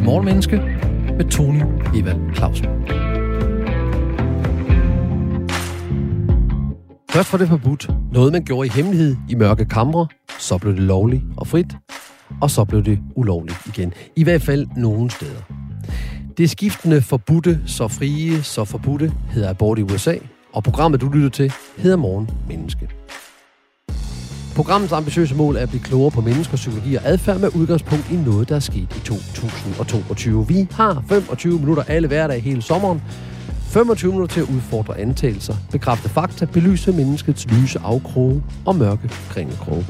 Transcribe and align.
til 0.00 0.06
Morgenmenneske 0.06 0.56
med 1.16 1.30
Tony 1.30 1.62
Evald 1.96 2.34
Clausen. 2.34 2.66
Først 7.10 7.32
var 7.32 7.38
det 7.38 7.48
forbudt. 7.48 7.90
Noget, 8.12 8.32
man 8.32 8.44
gjorde 8.44 8.66
i 8.66 8.70
hemmelighed 8.70 9.16
i 9.28 9.34
mørke 9.34 9.64
kamre. 9.64 10.06
Så 10.38 10.58
blev 10.58 10.72
det 10.72 10.82
lovligt 10.82 11.22
og 11.36 11.46
frit. 11.46 11.76
Og 12.40 12.50
så 12.50 12.64
blev 12.64 12.84
det 12.84 12.98
ulovligt 13.16 13.66
igen. 13.66 13.92
I 14.16 14.24
hvert 14.24 14.42
fald 14.42 14.66
nogle 14.76 15.10
steder. 15.10 15.40
Det 16.38 16.50
skiftende 16.50 17.02
forbudte, 17.02 17.60
så 17.66 17.88
frie, 17.88 18.42
så 18.42 18.64
forbudte, 18.64 19.12
hedder 19.30 19.50
abort 19.50 19.78
i 19.78 19.82
USA. 19.82 20.14
Og 20.52 20.64
programmet, 20.64 21.00
du 21.00 21.08
lytter 21.08 21.30
til, 21.30 21.52
hedder 21.76 21.96
Morgen 21.96 22.30
Menneske. 22.48 22.99
Programmets 24.56 24.92
ambitiøse 24.92 25.34
mål 25.34 25.56
er 25.56 25.60
at 25.60 25.68
blive 25.68 25.82
klogere 25.82 26.10
på 26.10 26.20
menneskers 26.20 26.60
psykologi 26.60 26.94
og 26.94 27.02
adfærd 27.04 27.40
med 27.40 27.48
udgangspunkt 27.54 28.10
i 28.10 28.16
noget, 28.16 28.48
der 28.48 28.56
er 28.56 28.60
sket 28.60 28.96
i 28.96 29.00
2022. 29.04 30.48
Vi 30.48 30.68
har 30.72 31.02
25 31.08 31.58
minutter 31.58 31.82
alle 31.88 32.08
hverdage 32.08 32.40
hele 32.40 32.62
sommeren. 32.62 33.02
25 33.70 34.12
minutter 34.12 34.34
til 34.34 34.40
at 34.40 34.46
udfordre 34.54 34.98
antagelser, 34.98 35.54
bekræfte 35.72 36.08
fakta, 36.08 36.44
belyse 36.44 36.92
menneskets 36.92 37.46
lyse 37.46 37.78
afkroge 37.84 38.42
og 38.66 38.76
mørke 38.76 39.08
kringelkroge. 39.08 39.86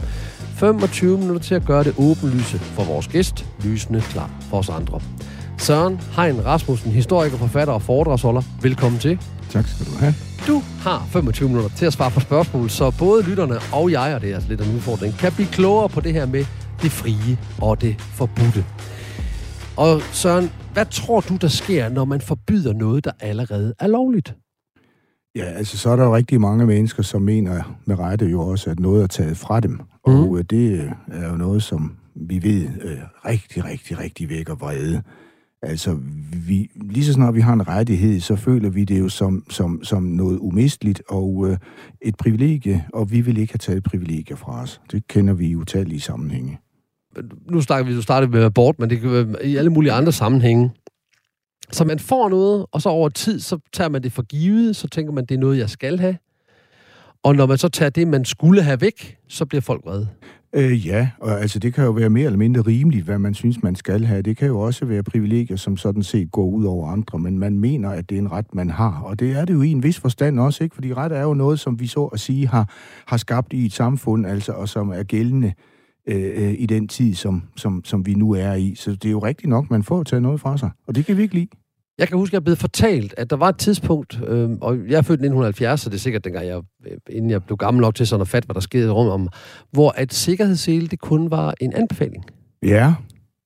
25 0.56 1.19
minutter 1.19 1.42
til 1.42 1.55
at 1.55 1.64
gøre 1.64 1.84
det 1.84 1.95
åbenlyse 1.98 2.58
for 2.58 2.84
vores 2.84 3.08
gæst, 3.08 3.47
lysende 3.64 4.00
klar 4.00 4.30
for 4.50 4.58
os 4.58 4.69
andre. 4.69 5.00
Søren 5.58 6.00
Hein 6.16 6.47
Rasmussen, 6.47 6.92
historiker, 6.92 7.36
forfatter 7.36 7.74
og 7.74 7.83
foredragsholder. 7.83 8.42
Velkommen 8.62 9.00
til. 9.00 9.19
Tak 9.50 9.66
skal 9.66 9.86
du 9.86 9.98
have. 9.98 10.30
Du 10.46 10.62
har 10.80 11.06
25 11.12 11.48
minutter 11.48 11.70
til 11.76 11.86
at 11.86 11.92
svare 11.92 12.10
på 12.10 12.20
spørgsmål, 12.20 12.70
så 12.70 12.94
både 12.98 13.22
lytterne 13.22 13.58
og 13.72 13.90
jeg, 13.90 14.14
og 14.14 14.20
det 14.20 14.30
er 14.30 14.34
altså 14.34 14.48
lidt 14.48 14.60
en 14.60 14.74
udfordring, 14.74 15.14
kan 15.14 15.32
blive 15.32 15.48
klogere 15.48 15.88
på 15.88 16.00
det 16.00 16.12
her 16.12 16.26
med 16.26 16.44
det 16.82 16.90
frie 16.90 17.38
og 17.62 17.80
det 17.80 17.96
forbudte. 17.98 18.64
Og 19.76 20.02
Søren, 20.12 20.50
hvad 20.72 20.86
tror 20.86 21.20
du, 21.20 21.36
der 21.36 21.48
sker, 21.48 21.88
når 21.88 22.05
man 22.05 22.20
forbyder 22.20 22.72
noget, 22.72 23.05
der 23.05 23.10
allerede 23.20 23.74
er 23.78 23.86
lovligt? 23.86 24.34
Ja, 25.36 25.44
altså 25.44 25.78
så 25.78 25.91
er 25.91 25.97
der 25.97 26.05
jo 26.05 26.16
rigtig 26.16 26.41
mange 26.41 26.66
mennesker, 26.66 27.02
som 27.02 27.22
mener 27.22 27.78
med 27.84 27.98
rette 27.98 28.27
jo 28.27 28.41
også, 28.41 28.70
at 28.70 28.80
noget 28.80 29.02
er 29.02 29.06
taget 29.06 29.36
fra 29.36 29.60
dem. 29.60 29.70
Mm. 29.70 29.80
Og 30.12 30.38
øh, 30.38 30.44
det 30.50 30.92
er 31.12 31.30
jo 31.30 31.36
noget, 31.36 31.62
som 31.62 31.97
vi 32.14 32.42
ved 32.42 32.69
øh, 32.82 32.98
rigtig, 33.27 33.64
rigtig, 33.64 33.98
rigtig 33.98 34.28
vækker 34.28 34.54
vrede. 34.54 35.02
Altså, 35.62 35.98
vi, 36.47 36.70
lige 36.75 37.05
så 37.05 37.12
snart 37.12 37.34
vi 37.34 37.41
har 37.41 37.53
en 37.53 37.69
rettighed, 37.69 38.20
så 38.20 38.36
føler 38.36 38.70
vi 38.70 38.84
det 38.84 39.00
jo 39.00 39.08
som, 39.08 39.44
som, 39.50 39.84
som 39.84 40.03
noget 40.03 40.39
umisteligt 40.39 41.03
og 41.08 41.47
øh, 41.48 41.58
et 42.03 42.16
privilegie, 42.16 42.86
og 42.92 43.11
vi 43.11 43.20
vil 43.20 43.39
ikke 43.39 43.53
have 43.53 43.58
taget 43.58 43.83
privilegier 43.83 44.36
fra 44.36 44.62
os. 44.62 44.81
Det 44.92 45.06
kender 45.06 45.34
vi 45.34 45.47
i 45.48 45.56
utallige 45.56 46.00
sammenhænge. 46.00 46.58
Nu 47.50 47.61
snakker 47.61 47.91
vi, 47.91 47.97
du 47.97 48.03
startede 48.03 48.33
med 48.33 48.44
abort, 48.44 48.78
men 48.78 48.91
det 48.91 49.00
kan 49.00 49.11
være 49.12 49.47
i 49.47 49.56
alle 49.56 49.70
mulige 49.70 49.92
andre 49.92 50.12
sammenhænge. 50.12 50.70
Så 51.72 51.84
man 51.84 51.98
får 51.98 52.28
noget, 52.28 52.66
og 52.72 52.83
så 52.83 52.88
over 52.88 53.08
tid, 53.08 53.41
så 53.41 53.58
tager 53.72 53.88
man 53.88 54.03
det 54.03 54.12
for 54.12 54.22
givet, 54.22 54.77
så 54.77 54.88
tænker 54.88 55.12
man, 55.12 55.25
det 55.25 55.34
er 55.34 55.38
noget, 55.38 55.58
jeg 55.58 55.70
skal 55.70 55.98
have. 55.98 56.16
Og 57.22 57.36
når 57.36 57.47
man 57.47 57.58
så 57.58 57.69
tager 57.69 57.91
det, 57.91 58.08
man 58.08 58.25
skulle 58.25 58.62
have 58.62 58.81
væk, 58.81 59.19
så 59.28 59.47
bliver 59.47 59.62
folk 59.62 59.84
vrede. 59.84 60.08
Øh, 60.55 60.87
ja, 60.87 61.11
og 61.20 61.41
altså 61.41 61.59
det 61.59 61.75
kan 61.75 61.84
jo 61.84 61.91
være 61.91 62.11
mere 62.11 62.25
eller 62.25 62.39
mindre 62.39 62.61
rimeligt, 62.61 63.05
hvad 63.05 63.19
man 63.19 63.34
synes, 63.34 63.62
man 63.62 63.77
skal 63.77 64.05
have. 64.05 64.23
Det 64.23 64.37
kan 64.37 64.48
jo 64.48 64.61
også 64.61 64.84
være 64.84 65.03
privilegier, 65.03 65.56
som 65.56 65.77
sådan 65.77 66.03
set 66.03 66.31
går 66.33 66.45
ud 66.45 66.65
over 66.65 66.89
andre, 66.89 67.19
men 67.19 67.39
man 67.39 67.59
mener, 67.59 67.91
at 67.91 68.11
det 68.11 68.15
er 68.15 68.19
en 68.19 68.33
ret, 68.33 68.55
man 68.55 68.71
har. 68.71 69.01
Og 69.01 69.21
det 69.21 69.33
er 69.33 69.45
det 69.45 69.55
jo 69.55 69.62
i 69.62 69.71
en 69.71 69.83
vis 69.83 70.01
forstand 70.01 70.41
også, 70.41 70.65
ikke? 70.65 70.75
Fordi 70.75 70.95
ret 70.95 71.12
er 71.12 71.23
jo 71.23 71.34
noget, 71.34 71.61
som 71.61 71.81
vi 71.81 71.87
så 71.87 72.05
at 72.05 72.21
sige 72.21 72.48
har, 72.48 72.75
har 73.06 73.17
skabt 73.17 73.53
i 73.53 73.67
et 73.67 73.73
samfund, 73.73 74.27
altså, 74.27 74.53
og 74.53 74.69
som 74.69 74.91
er 74.91 75.03
gældende 75.03 75.53
øh, 76.06 76.45
øh 76.45 76.55
i 76.59 76.67
den 76.67 76.89
tid, 76.89 77.15
som, 77.15 77.43
som, 77.56 77.84
som 77.84 78.06
vi 78.06 78.15
nu 78.15 78.33
er 78.33 78.55
i. 78.55 78.75
Så 78.75 78.91
det 78.91 79.05
er 79.05 79.11
jo 79.11 79.19
rigtigt 79.19 79.48
nok, 79.48 79.71
man 79.71 79.83
får 79.83 80.03
taget 80.03 80.23
noget 80.23 80.41
fra 80.41 80.59
sig, 80.59 80.71
og 80.87 80.95
det 80.95 81.06
kan 81.06 81.17
vi 81.17 81.23
ikke 81.23 81.34
lide. 81.34 81.48
Jeg 82.01 82.09
kan 82.09 82.19
huske, 82.19 82.33
at 82.33 82.34
jeg 82.34 82.45
blev 82.45 82.56
fortalt, 82.56 83.15
at 83.17 83.31
der 83.31 83.37
var 83.37 83.48
et 83.48 83.56
tidspunkt, 83.56 84.20
øh, 84.27 84.51
og 84.61 84.77
jeg 84.88 84.99
er 84.99 85.03
født 85.03 85.21
i 85.21 85.25
1970, 85.25 85.81
så 85.81 85.91
det 85.91 85.97
er 85.97 86.00
sikkert 86.00 86.25
dengang, 86.25 86.47
jeg, 86.47 86.61
øh, 86.87 86.97
inden 87.11 87.31
jeg 87.31 87.44
blev 87.44 87.56
gammel 87.56 87.81
nok 87.81 87.94
til 87.94 88.06
sådan 88.06 88.21
at 88.21 88.28
fatte, 88.28 88.47
hvad 88.47 88.55
der 88.55 88.61
skete 88.61 88.91
rundt 88.91 89.12
om, 89.12 89.28
hvor 89.71 89.91
at 89.97 90.15
sikkerhedssele, 90.15 90.87
det 90.87 91.00
kun 91.00 91.31
var 91.31 91.55
en 91.60 91.72
anbefaling. 91.72 92.25
Ja, 92.62 92.94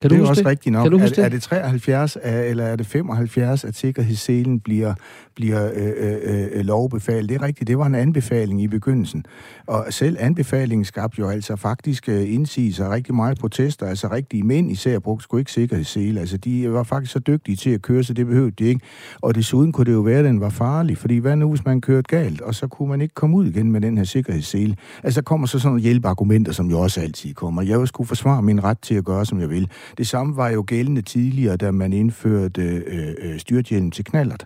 kan 0.09 0.19
det 0.19 0.25
er 0.25 0.29
også 0.29 0.41
det? 0.41 0.49
rigtigt 0.49 0.73
nok. 0.73 0.83
Kan 0.83 0.91
du 0.91 0.97
er, 0.97 1.07
det? 1.07 1.17
er 1.17 1.29
det 1.29 1.41
73, 1.41 2.17
er- 2.21 2.41
eller 2.41 2.63
er 2.63 2.75
det 2.75 2.85
75, 2.85 3.63
at 3.63 3.75
sikkerhedsselen 3.75 4.59
bliver, 4.59 4.93
bliver 5.35 5.71
øh, 5.75 5.91
øh, 5.97 6.47
øh, 6.53 6.65
lovbefalet? 6.65 7.29
Det 7.29 7.35
er 7.35 7.41
rigtigt, 7.41 7.67
det 7.67 7.77
var 7.77 7.85
en 7.85 7.95
anbefaling 7.95 8.61
i 8.63 8.67
begyndelsen. 8.67 9.25
Og 9.67 9.85
selv 9.89 10.17
anbefalingen 10.19 10.85
skabte 10.85 11.19
jo 11.19 11.29
altså 11.29 11.55
faktisk 11.55 12.09
øh, 12.09 12.33
indsigelser, 12.33 12.91
rigtig 12.91 13.15
meget 13.15 13.39
protester, 13.39 13.85
altså 13.85 14.07
rigtige 14.11 14.43
mænd 14.43 14.71
især 14.71 14.99
brugte 14.99 15.23
sgu 15.23 15.37
ikke 15.37 15.51
sikkerhedssele. 15.51 16.19
Altså 16.19 16.37
de 16.37 16.71
var 16.71 16.83
faktisk 16.83 17.11
så 17.13 17.19
dygtige 17.19 17.55
til 17.55 17.69
at 17.69 17.81
køre, 17.81 18.03
så 18.03 18.13
det 18.13 18.27
behøvede 18.27 18.51
de 18.51 18.63
ikke. 18.63 18.81
Og 19.21 19.35
desuden 19.35 19.71
kunne 19.71 19.85
det 19.85 19.93
jo 19.93 19.99
være, 20.01 20.19
at 20.19 20.25
den 20.25 20.41
var 20.41 20.49
farlig, 20.49 20.97
fordi 20.97 21.17
hvad 21.17 21.35
nu, 21.35 21.49
hvis 21.49 21.65
man 21.65 21.81
kørte 21.81 22.07
galt, 22.17 22.41
og 22.41 22.55
så 22.55 22.67
kunne 22.67 22.89
man 22.89 23.01
ikke 23.01 23.15
komme 23.15 23.37
ud 23.37 23.45
igen 23.45 23.71
med 23.71 23.81
den 23.81 23.97
her 23.97 24.03
sikkerhedssele. 24.05 24.75
Altså 25.03 25.21
der 25.21 25.25
kommer 25.25 25.47
så 25.47 25.59
sådan 25.59 25.67
nogle 25.69 25.81
hjælpeargumenter, 25.81 26.51
som 26.51 26.69
jo 26.69 26.79
også 26.79 27.01
altid 27.01 27.33
kommer. 27.33 27.61
Jeg 27.61 27.79
vil 27.79 27.87
skulle 27.87 28.07
forsvare 28.07 28.41
min 28.41 28.63
ret 28.63 28.79
til 28.79 28.95
at 28.95 29.05
gøre, 29.05 29.25
som 29.25 29.39
jeg 29.39 29.49
vil. 29.49 29.69
Det 29.97 30.07
samme 30.07 30.35
var 30.35 30.49
jo 30.49 30.63
gældende 30.67 31.01
tidligere, 31.01 31.57
da 31.57 31.71
man 31.71 31.93
indførte 31.93 32.61
øh, 32.61 33.15
øh, 33.21 33.39
styrthjelm 33.39 33.91
til 33.91 34.05
knallert. 34.05 34.45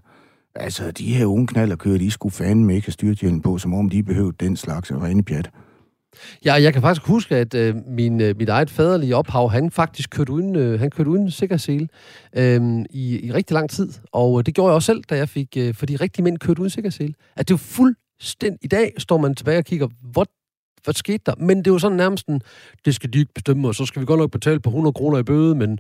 Altså, 0.56 0.92
de 0.92 1.14
her 1.14 1.26
unge 1.26 1.48
knallerkører, 1.48 1.98
de 1.98 2.12
skulle 2.12 2.34
fandme 2.34 2.76
ikke 2.76 2.88
have 2.88 2.94
styrthjelm 2.94 3.42
på, 3.42 3.58
som 3.58 3.74
om 3.74 3.90
de 3.90 4.04
behøvede 4.04 4.36
den 4.40 4.56
slags 4.56 4.92
rene 4.92 5.24
pjat. 5.24 5.50
Ja, 6.46 6.54
jeg 6.54 6.74
kan 6.74 6.82
faktisk 6.82 7.08
huske, 7.08 7.36
at 7.36 7.54
øh, 7.54 7.76
min, 7.88 8.22
øh, 8.22 8.38
mit 8.38 8.50
eget 8.50 8.70
faderlige 8.70 9.16
ophav, 9.16 9.50
han 9.50 9.72
faktisk 9.72 10.10
kørte 10.10 10.32
uden, 10.32 10.56
øh, 10.56 10.80
han 10.80 10.90
kørte 10.90 11.10
uden 11.10 11.32
sikkerhedssele 11.32 11.88
øh, 12.38 12.86
i, 12.90 13.26
i 13.26 13.32
rigtig 13.34 13.54
lang 13.54 13.70
tid. 13.70 13.90
Og 14.12 14.40
øh, 14.40 14.46
det 14.46 14.56
gjorde 14.56 14.70
jeg 14.70 14.76
også 14.76 14.86
selv, 14.86 15.04
da 15.10 15.18
jeg 15.18 15.30
fik, 15.30 15.58
øh, 15.58 15.74
fordi 15.74 15.96
rigtige 15.96 16.24
mænd 16.24 16.38
kørte 16.38 16.62
uden 16.62 16.70
sikkerhedssele. 16.70 17.14
At 17.36 17.48
det 17.48 17.54
er 17.54 17.58
fuldstændig... 17.58 18.60
I 18.62 18.68
dag 18.68 18.94
står 18.98 19.18
man 19.18 19.36
tilbage 19.36 19.58
og 19.58 19.66
kigger, 19.66 19.88
hvor, 20.12 20.26
hvad 20.84 20.94
skete 20.94 21.24
der? 21.26 21.34
Men 21.36 21.58
det 21.58 21.68
er 21.68 21.72
jo 21.72 21.80
sådan 21.80 21.98
nærmest 21.98 22.28
en, 22.28 22.42
det 22.86 22.96
skal 22.96 23.14
de 23.14 23.20
ikke 23.20 23.34
bestemme, 23.34 23.68
og 23.68 23.76
så 23.76 23.86
skal 23.86 24.00
vi 24.00 24.06
godt 24.06 24.20
nok 24.20 24.32
betale 24.32 24.60
på 24.60 24.70
100 24.70 24.94
kroner 24.94 25.18
i 25.18 25.24
bøde, 25.24 25.56
men, 25.56 25.80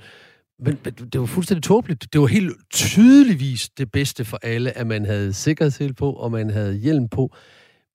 men 0.59 0.79
men 0.83 0.93
det 1.13 1.19
var 1.19 1.25
fuldstændig 1.25 1.63
tåbeligt. 1.63 2.13
Det 2.13 2.21
var 2.21 2.27
helt 2.27 2.53
tydeligvis 2.69 3.69
det 3.69 3.91
bedste 3.91 4.25
for 4.25 4.39
alle, 4.43 4.77
at 4.77 4.87
man 4.87 5.05
havde 5.05 5.33
sikkerhedshjælp 5.33 5.97
på, 5.97 6.13
og 6.13 6.31
man 6.31 6.49
havde 6.49 6.73
hjelm 6.73 7.09
på. 7.09 7.35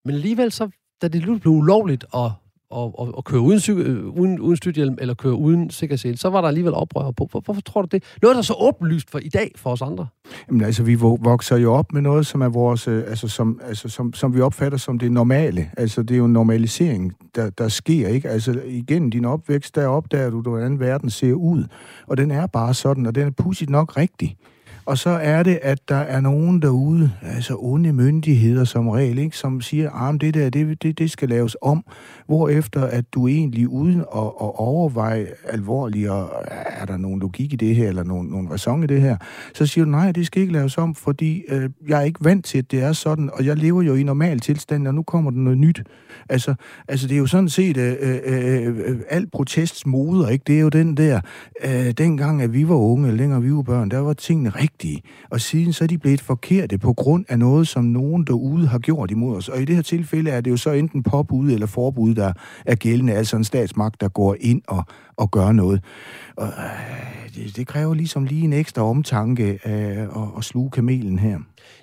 Men 0.05 0.15
alligevel 0.15 0.53
så, 0.53 0.71
da 1.03 1.09
det 1.09 1.23
blev 1.23 1.53
ulovligt 1.53 2.05
at, 2.15 2.31
og, 2.71 3.07
at, 3.07 3.15
og 3.15 3.25
køre 3.25 3.41
uden, 3.41 3.61
cykel, 3.61 3.87
øh, 3.87 4.07
uden, 4.07 4.41
uden 4.41 4.57
styrthjelm, 4.57 4.97
eller 5.01 5.15
køre 5.15 5.35
uden 5.35 5.71
sikkerhedssele, 5.71 6.17
så 6.17 6.31
var 6.31 6.41
der 6.41 6.49
alligevel 6.49 6.75
oprør 6.75 7.11
på. 7.11 7.29
Hvor, 7.31 7.41
hvorfor 7.41 7.61
tror 7.61 7.83
du 7.83 7.89
det? 7.91 8.03
Noget, 8.23 8.35
der 8.35 8.39
er 8.39 8.43
så 8.43 8.55
åbenlyst 8.61 9.11
for 9.11 9.19
i 9.19 9.29
dag 9.29 9.53
for 9.57 9.71
os 9.71 9.83
andre. 9.83 10.07
Jamen 10.49 10.65
altså, 10.65 10.83
vi 10.83 10.95
vokser 10.95 11.57
jo 11.57 11.75
op 11.75 11.93
med 11.93 12.03
noget, 12.03 12.27
som 12.27 12.41
er 12.43 12.49
vores, 12.49 12.89
øh, 12.89 13.05
altså, 13.07 13.29
som, 13.29 13.61
altså, 13.65 13.89
som, 13.89 14.13
som 14.13 14.35
vi 14.35 14.41
opfatter 14.41 14.79
som 14.79 14.99
det 14.99 15.13
normale. 15.13 15.71
Altså, 15.77 16.03
det 16.03 16.15
er 16.15 16.19
jo 16.19 16.25
en 16.25 16.33
normalisering, 16.33 17.13
der, 17.35 17.51
der 17.51 17.69
sker, 17.69 18.09
ikke? 18.09 18.29
Altså, 18.29 18.61
igennem 18.67 19.11
din 19.11 19.25
opvækst, 19.25 19.75
der 19.75 19.87
opdager 19.87 20.31
du, 20.31 20.41
hvordan 20.41 20.81
verden 20.81 21.11
ser 21.11 21.33
ud. 21.33 21.65
Og 22.07 22.17
den 22.17 22.31
er 22.31 22.47
bare 22.47 22.75
sådan, 22.75 23.07
og 23.07 23.15
den 23.15 23.27
er 23.27 23.31
pudsigt 23.31 23.71
nok 23.71 23.97
rigtig. 23.97 24.37
Og 24.87 24.99
så 24.99 25.11
er 25.11 25.43
det, 25.43 25.59
at 25.63 25.89
der 25.89 25.97
er 25.97 26.21
nogen 26.21 26.63
derude, 26.63 27.11
altså 27.23 27.57
onde 27.59 27.93
myndigheder 27.93 28.65
som 28.65 28.89
regel, 28.89 29.19
ikke, 29.19 29.37
som 29.37 29.61
siger, 29.61 29.91
ah, 29.91 30.15
at 30.15 30.21
det 30.21 30.35
der, 30.35 30.51
det, 30.51 30.83
det, 30.83 30.99
det 30.99 31.11
skal 31.11 31.29
laves 31.29 31.57
om. 31.63 31.85
Hvorefter 32.27 32.85
at 32.85 33.05
du 33.15 33.29
egentlig 33.29 33.69
uden 33.69 34.01
at, 34.01 34.27
at 34.41 34.53
overveje 34.55 35.27
alvorligt, 35.49 36.11
og 36.11 36.31
er 36.67 36.85
der 36.85 36.97
nogen 36.97 37.21
logik 37.21 37.53
i 37.53 37.57
det 37.57 37.77
her, 37.77 37.89
eller 37.89 38.03
nogen, 38.05 38.29
nogen 38.29 38.51
ræson 38.51 38.85
i 38.85 38.87
det 38.87 39.01
her, 39.01 39.17
så 39.55 39.67
siger 39.67 39.85
du, 39.85 39.91
nej, 39.91 40.13
det 40.13 40.27
skal 40.27 40.43
ikke 40.43 40.53
laves 40.53 40.79
om, 40.79 40.95
fordi 40.95 41.43
øh, 41.49 41.71
jeg 41.89 42.01
er 42.01 42.05
ikke 42.05 42.25
vant 42.25 42.45
til, 42.45 42.59
at 42.59 42.71
det 42.71 42.83
er 42.83 42.93
sådan, 42.93 43.31
og 43.33 43.47
jeg 43.47 43.57
lever 43.57 43.83
jo 43.83 43.95
i 43.95 44.03
normal 44.03 44.41
tilstand, 44.41 44.89
og 44.89 44.95
nu 44.95 45.03
kommer 45.03 45.31
der 45.31 45.39
noget 45.39 45.59
nyt. 45.59 45.83
Altså, 46.29 46.55
altså 46.89 47.09
det 47.09 47.15
er 47.15 47.19
jo 47.19 47.27
sådan 47.27 47.49
set 47.49 47.77
øh, 47.77 47.97
øh, 48.01 48.67
øh, 48.67 49.01
alt 49.11 49.33
protests 49.33 49.87
moder, 49.87 50.29
ikke? 50.29 50.43
Det 50.47 50.57
er 50.57 50.61
jo 50.61 50.69
den 50.69 50.97
der, 50.97 51.21
øh, 51.65 51.91
dengang 51.91 52.43
at 52.43 52.53
vi 52.53 52.69
var 52.69 52.75
unge, 52.75 53.09
eller 53.09 53.23
dengang 53.23 53.45
vi 53.45 53.53
var 53.53 53.63
børn, 53.63 53.91
der 53.91 53.99
var 53.99 54.13
tingene 54.13 54.51
rigtige. 54.75 55.03
Og 55.31 55.41
siden 55.41 55.73
så 55.73 55.85
er 55.85 55.89
de 55.89 55.99
blevet 55.99 56.21
forkerte 56.21 56.79
på 56.79 56.93
grund 56.93 57.25
af 57.29 57.39
noget, 57.39 57.69
som 57.69 57.85
nogen 57.85 58.25
derude 58.25 58.67
har 58.67 58.79
gjort 58.79 59.11
imod 59.11 59.37
os. 59.37 59.49
Og 59.49 59.63
i 59.63 59.65
det 59.65 59.75
her 59.75 59.83
tilfælde 59.83 60.31
er 60.31 60.41
det 60.41 60.51
jo 60.51 60.57
så 60.57 60.71
enten 60.71 61.03
påbud 61.03 61.51
eller 61.51 61.67
forbud, 61.67 62.15
der 62.15 62.33
er 62.67 62.75
gældende, 62.75 63.13
altså 63.13 63.37
en 63.37 63.45
statsmagt, 63.45 64.01
der 64.01 64.09
går 64.09 64.37
ind 64.41 64.63
og, 64.69 64.85
og 65.17 65.31
gør 65.31 65.53
noget. 65.53 65.85
Og 66.37 66.47
øh, 66.47 67.35
det, 67.35 67.57
det 67.57 67.67
kræver 67.67 67.95
ligesom 67.95 68.25
lige 68.25 68.45
en 68.45 68.53
ekstra 68.53 68.83
omtanke 68.83 69.59
øh, 69.67 70.03
at, 70.03 70.09
at 70.39 70.45
sluge 70.45 70.71
kamelen 70.71 71.19
her. 71.19 71.39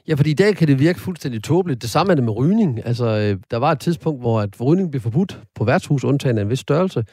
Ja, 0.07 0.13
fordi 0.13 0.31
i 0.31 0.33
dag 0.33 0.55
kan 0.55 0.67
det 0.67 0.79
virke 0.79 0.99
fuldstændig 0.99 1.43
tåbeligt. 1.43 1.81
Det 1.81 1.89
samme 1.89 2.11
er 2.11 2.15
det 2.15 2.23
med 2.23 2.37
rygning. 2.37 2.85
Altså, 2.85 3.05
øh, 3.05 3.37
der 3.51 3.57
var 3.57 3.71
et 3.71 3.79
tidspunkt, 3.79 4.21
hvor 4.21 4.41
at 4.41 4.61
rygning 4.61 4.91
blev 4.91 5.01
forbudt 5.01 5.41
på 5.55 5.63
værtshus, 5.63 6.03
undtagen 6.03 6.37
af 6.37 6.41
en 6.41 6.49
vis 6.49 6.59
størrelse. 6.59 7.03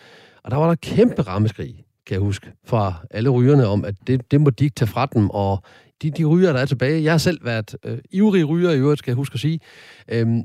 Og 0.45 0.51
der 0.51 0.57
var 0.57 0.69
der 0.69 0.75
kæmpe 0.75 1.23
rammeskrig, 1.23 1.85
kan 2.09 2.15
jeg 2.15 2.21
huske, 2.21 2.53
fra 2.65 2.95
alle 3.11 3.31
rygerne 3.31 3.67
om, 3.67 3.85
at 3.85 3.95
det, 4.07 4.31
det 4.31 4.41
må 4.41 4.51
de 4.51 4.65
ikke 4.65 4.75
tage 4.75 4.89
fra 4.89 5.07
dem. 5.07 5.31
Og 5.31 5.63
de, 6.03 6.11
de 6.11 6.25
ryger, 6.25 6.53
der 6.53 6.61
er 6.61 6.67
tilbage. 6.67 7.03
Jeg 7.03 7.13
har 7.13 7.19
selv 7.19 7.45
været 7.45 7.77
øh, 7.85 7.99
ivrig 8.11 8.49
ryger 8.49 8.71
i 8.71 8.79
øvrigt, 8.79 8.99
skal 8.99 9.11
jeg 9.11 9.17
huske 9.17 9.35
at 9.35 9.41
sige. 9.41 9.61
Øhm, 10.09 10.43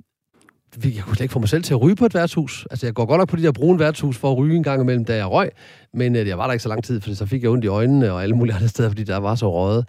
jeg 0.83 1.03
kunne 1.03 1.15
slet 1.15 1.21
ikke 1.21 1.31
få 1.33 1.39
mig 1.39 1.49
selv 1.49 1.63
til 1.63 1.73
at 1.73 1.81
ryge 1.81 1.95
på 1.95 2.05
et 2.05 2.13
værtshus. 2.13 2.67
Altså, 2.71 2.85
jeg 2.85 2.93
går 2.93 3.05
godt 3.05 3.19
nok 3.19 3.29
på 3.29 3.35
de 3.35 3.43
der 3.43 3.51
brune 3.51 3.79
værtshus 3.79 4.17
for 4.17 4.31
at 4.31 4.37
ryge 4.37 4.55
en 4.55 4.63
gang 4.63 4.81
imellem, 4.81 5.05
da 5.05 5.15
jeg 5.15 5.31
røg, 5.31 5.49
men 5.93 6.15
øh, 6.15 6.27
jeg 6.27 6.37
var 6.37 6.45
der 6.45 6.53
ikke 6.53 6.63
så 6.63 6.69
lang 6.69 6.83
tid, 6.83 7.01
for 7.01 7.13
så 7.13 7.25
fik 7.25 7.43
jeg 7.43 7.51
ondt 7.51 7.65
i 7.65 7.67
øjnene 7.67 8.11
og 8.11 8.23
alle 8.23 8.35
mulige 8.35 8.55
andre 8.55 8.67
steder, 8.67 8.89
fordi 8.89 9.03
der 9.03 9.17
var 9.17 9.35
så 9.35 9.51
røget. 9.51 9.85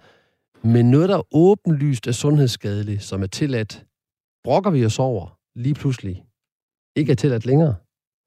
Men 0.63 0.91
noget, 0.91 1.09
der 1.09 1.17
er 1.17 1.35
åbenlyst 1.35 2.07
er 2.07 2.11
sundhedsskadeligt, 2.11 3.03
som 3.03 3.23
er 3.23 3.27
tilladt, 3.27 3.83
brokker 4.43 4.69
vi 4.69 4.85
os 4.85 4.99
over 4.99 5.37
lige 5.55 5.75
pludselig. 5.75 6.23
Ikke 6.95 7.11
er 7.11 7.15
tilladt 7.15 7.45
længere. 7.45 7.75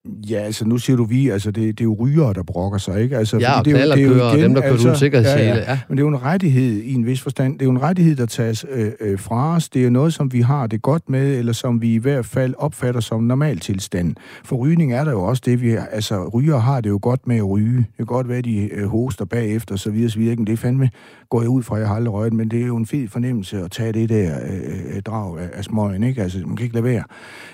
Ja, 0.04 0.38
altså 0.38 0.64
nu 0.64 0.78
siger 0.78 0.96
du 0.96 1.04
vi, 1.04 1.28
altså 1.28 1.50
det, 1.50 1.78
det 1.78 1.80
er 1.80 1.84
jo 1.84 1.96
rygere, 2.00 2.34
der 2.34 2.42
brokker 2.42 2.78
sig, 2.78 3.02
ikke? 3.02 3.16
Altså, 3.16 3.38
ja, 3.38 3.58
og 3.58 3.64
det 3.64 3.76
er 3.76 3.84
jo, 3.84 3.92
det 3.92 4.02
er 4.02 4.06
jo 4.06 4.28
igen, 4.28 4.44
dem, 4.44 4.54
der 4.54 4.60
kører 4.60 4.72
altså, 4.72 4.90
ud 4.90 4.94
sikkerhedssele. 4.94 5.44
Ja, 5.44 5.56
ja. 5.56 5.70
ja. 5.70 5.78
Men 5.88 5.98
det 5.98 6.02
er 6.02 6.06
jo 6.06 6.16
en 6.16 6.22
rettighed 6.22 6.82
i 6.82 6.94
en 6.94 7.06
vis 7.06 7.20
forstand. 7.20 7.52
Det 7.52 7.62
er 7.62 7.66
jo 7.66 7.70
en 7.70 7.82
rettighed, 7.82 8.16
der 8.16 8.26
tages 8.26 8.66
øh, 8.70 8.92
øh, 9.00 9.18
fra 9.18 9.56
os. 9.56 9.68
Det 9.68 9.80
er 9.80 9.84
jo 9.84 9.90
noget, 9.90 10.14
som 10.14 10.32
vi 10.32 10.40
har 10.40 10.66
det 10.66 10.82
godt 10.82 11.08
med, 11.08 11.38
eller 11.38 11.52
som 11.52 11.82
vi 11.82 11.94
i 11.94 11.98
hvert 11.98 12.26
fald 12.26 12.54
opfatter 12.58 13.00
som 13.00 13.22
normaltilstand. 13.22 14.14
For 14.44 14.56
rygning 14.56 14.92
er 14.92 15.04
der 15.04 15.10
jo 15.10 15.22
også 15.22 15.42
det, 15.46 15.62
vi... 15.62 15.76
Altså, 15.90 16.28
ryger 16.28 16.58
har 16.58 16.80
det 16.80 16.90
jo 16.90 16.98
godt 17.02 17.26
med 17.26 17.36
at 17.36 17.50
ryge. 17.50 17.76
Det 17.76 17.96
kan 17.96 18.06
godt 18.06 18.28
være, 18.28 18.42
de 18.42 18.68
øh, 18.72 18.86
hoster 18.86 19.24
bagefter, 19.24 19.76
så 19.76 19.90
videre, 19.90 20.10
så 20.10 20.18
videre. 20.18 20.36
Det 20.36 20.48
er 20.48 20.56
fandme, 20.56 20.90
går 21.30 21.40
jeg 21.40 21.48
ud 21.48 21.62
fra, 21.62 21.76
jeg 21.76 21.88
har 21.88 21.94
aldrig 21.94 22.12
røget, 22.12 22.32
men 22.32 22.50
det 22.50 22.62
er 22.62 22.66
jo 22.66 22.76
en 22.76 22.86
fed 22.86 23.08
fornemmelse 23.08 23.58
at 23.58 23.70
tage 23.70 23.92
det 23.92 24.08
der 24.08 24.38
øh, 24.50 24.96
øh 24.96 25.02
drag 25.02 25.38
af, 25.38 25.48
af 25.52 25.64
smøgen, 25.64 26.02
ikke? 26.02 26.22
Altså, 26.22 26.38
man 26.46 26.56
kan 26.56 26.64
ikke 26.64 26.74
lade 26.74 26.84
være. 26.84 27.04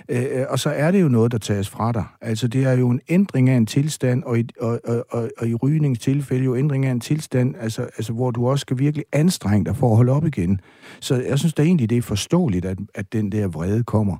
Øh, 0.08 0.22
øh, 0.32 0.44
og 0.48 0.58
så 0.58 0.70
er 0.70 0.90
det 0.90 1.02
jo 1.02 1.08
noget, 1.08 1.32
der 1.32 1.38
tages 1.38 1.68
fra 1.68 1.92
dig. 1.92 2.04
Altså, 2.34 2.48
det 2.48 2.64
er 2.64 2.72
jo 2.72 2.90
en 2.90 3.00
ændring 3.08 3.48
af 3.48 3.56
en 3.56 3.66
tilstand, 3.66 4.22
og 4.22 4.38
i, 4.38 4.48
og, 4.60 4.80
og, 4.84 5.06
og, 5.10 5.30
og 5.38 5.48
i 5.48 5.54
rygningstilfælde 5.54 6.44
jo 6.44 6.56
ændring 6.56 6.86
af 6.86 6.90
en 6.90 7.00
tilstand, 7.00 7.54
altså, 7.60 7.82
altså 7.82 8.12
hvor 8.12 8.30
du 8.30 8.48
også 8.48 8.62
skal 8.62 8.78
virkelig 8.78 9.04
anstrenge 9.12 9.64
dig 9.64 9.76
for 9.76 9.90
at 9.90 9.96
holde 9.96 10.12
op 10.12 10.26
igen. 10.26 10.60
Så 11.00 11.22
jeg 11.28 11.38
synes 11.38 11.54
da 11.54 11.62
egentlig, 11.62 11.90
det 11.90 11.98
er 11.98 12.02
forståeligt, 12.02 12.64
at, 12.64 12.78
at 12.94 13.12
den 13.12 13.32
der 13.32 13.48
vrede 13.48 13.84
kommer. 13.84 14.16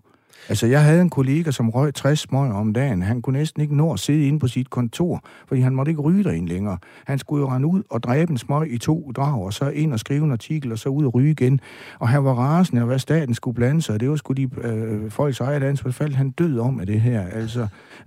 Altså, 0.48 0.66
jeg 0.66 0.84
havde 0.84 1.02
en 1.02 1.10
kollega, 1.10 1.50
som 1.50 1.70
røg 1.70 1.94
60 1.94 2.20
smøger 2.20 2.54
om 2.54 2.72
dagen. 2.72 3.02
Han 3.02 3.22
kunne 3.22 3.38
næsten 3.38 3.62
ikke 3.62 3.76
nå 3.76 3.92
at 3.92 4.00
sidde 4.00 4.28
inde 4.28 4.38
på 4.38 4.48
sit 4.48 4.70
kontor, 4.70 5.24
fordi 5.48 5.60
han 5.60 5.74
måtte 5.74 5.90
ikke 5.90 6.02
ryge 6.02 6.24
derinde 6.24 6.48
længere. 6.48 6.78
Han 7.06 7.18
skulle 7.18 7.40
jo 7.40 7.50
rende 7.50 7.68
ud 7.68 7.82
og 7.90 8.02
dræbe 8.02 8.30
en 8.30 8.38
smøg 8.38 8.72
i 8.72 8.78
to 8.78 9.12
drag, 9.16 9.42
og 9.42 9.52
så 9.52 9.68
ind 9.68 9.92
og 9.92 10.00
skrive 10.00 10.24
en 10.24 10.32
artikel, 10.32 10.72
og 10.72 10.78
så 10.78 10.88
ud 10.88 11.04
og 11.04 11.14
ryge 11.14 11.30
igen. 11.30 11.60
Og 11.98 12.08
han 12.08 12.24
var 12.24 12.34
rasende, 12.34 12.82
og 12.82 12.86
hvad 12.86 12.98
staten 12.98 13.34
skulle 13.34 13.54
blande 13.54 13.82
sig, 13.82 14.00
det 14.00 14.10
var 14.10 14.16
sgu 14.16 14.32
de 14.32 14.48
øh, 14.62 15.10
folks 15.10 15.40
eget 15.40 15.62
ansvar. 15.62 15.90
Faldt 15.90 16.16
han 16.16 16.30
død 16.30 16.58
om 16.58 16.80
af 16.80 16.86
det 16.86 17.00
her. 17.00 17.26
Altså, 17.28 17.60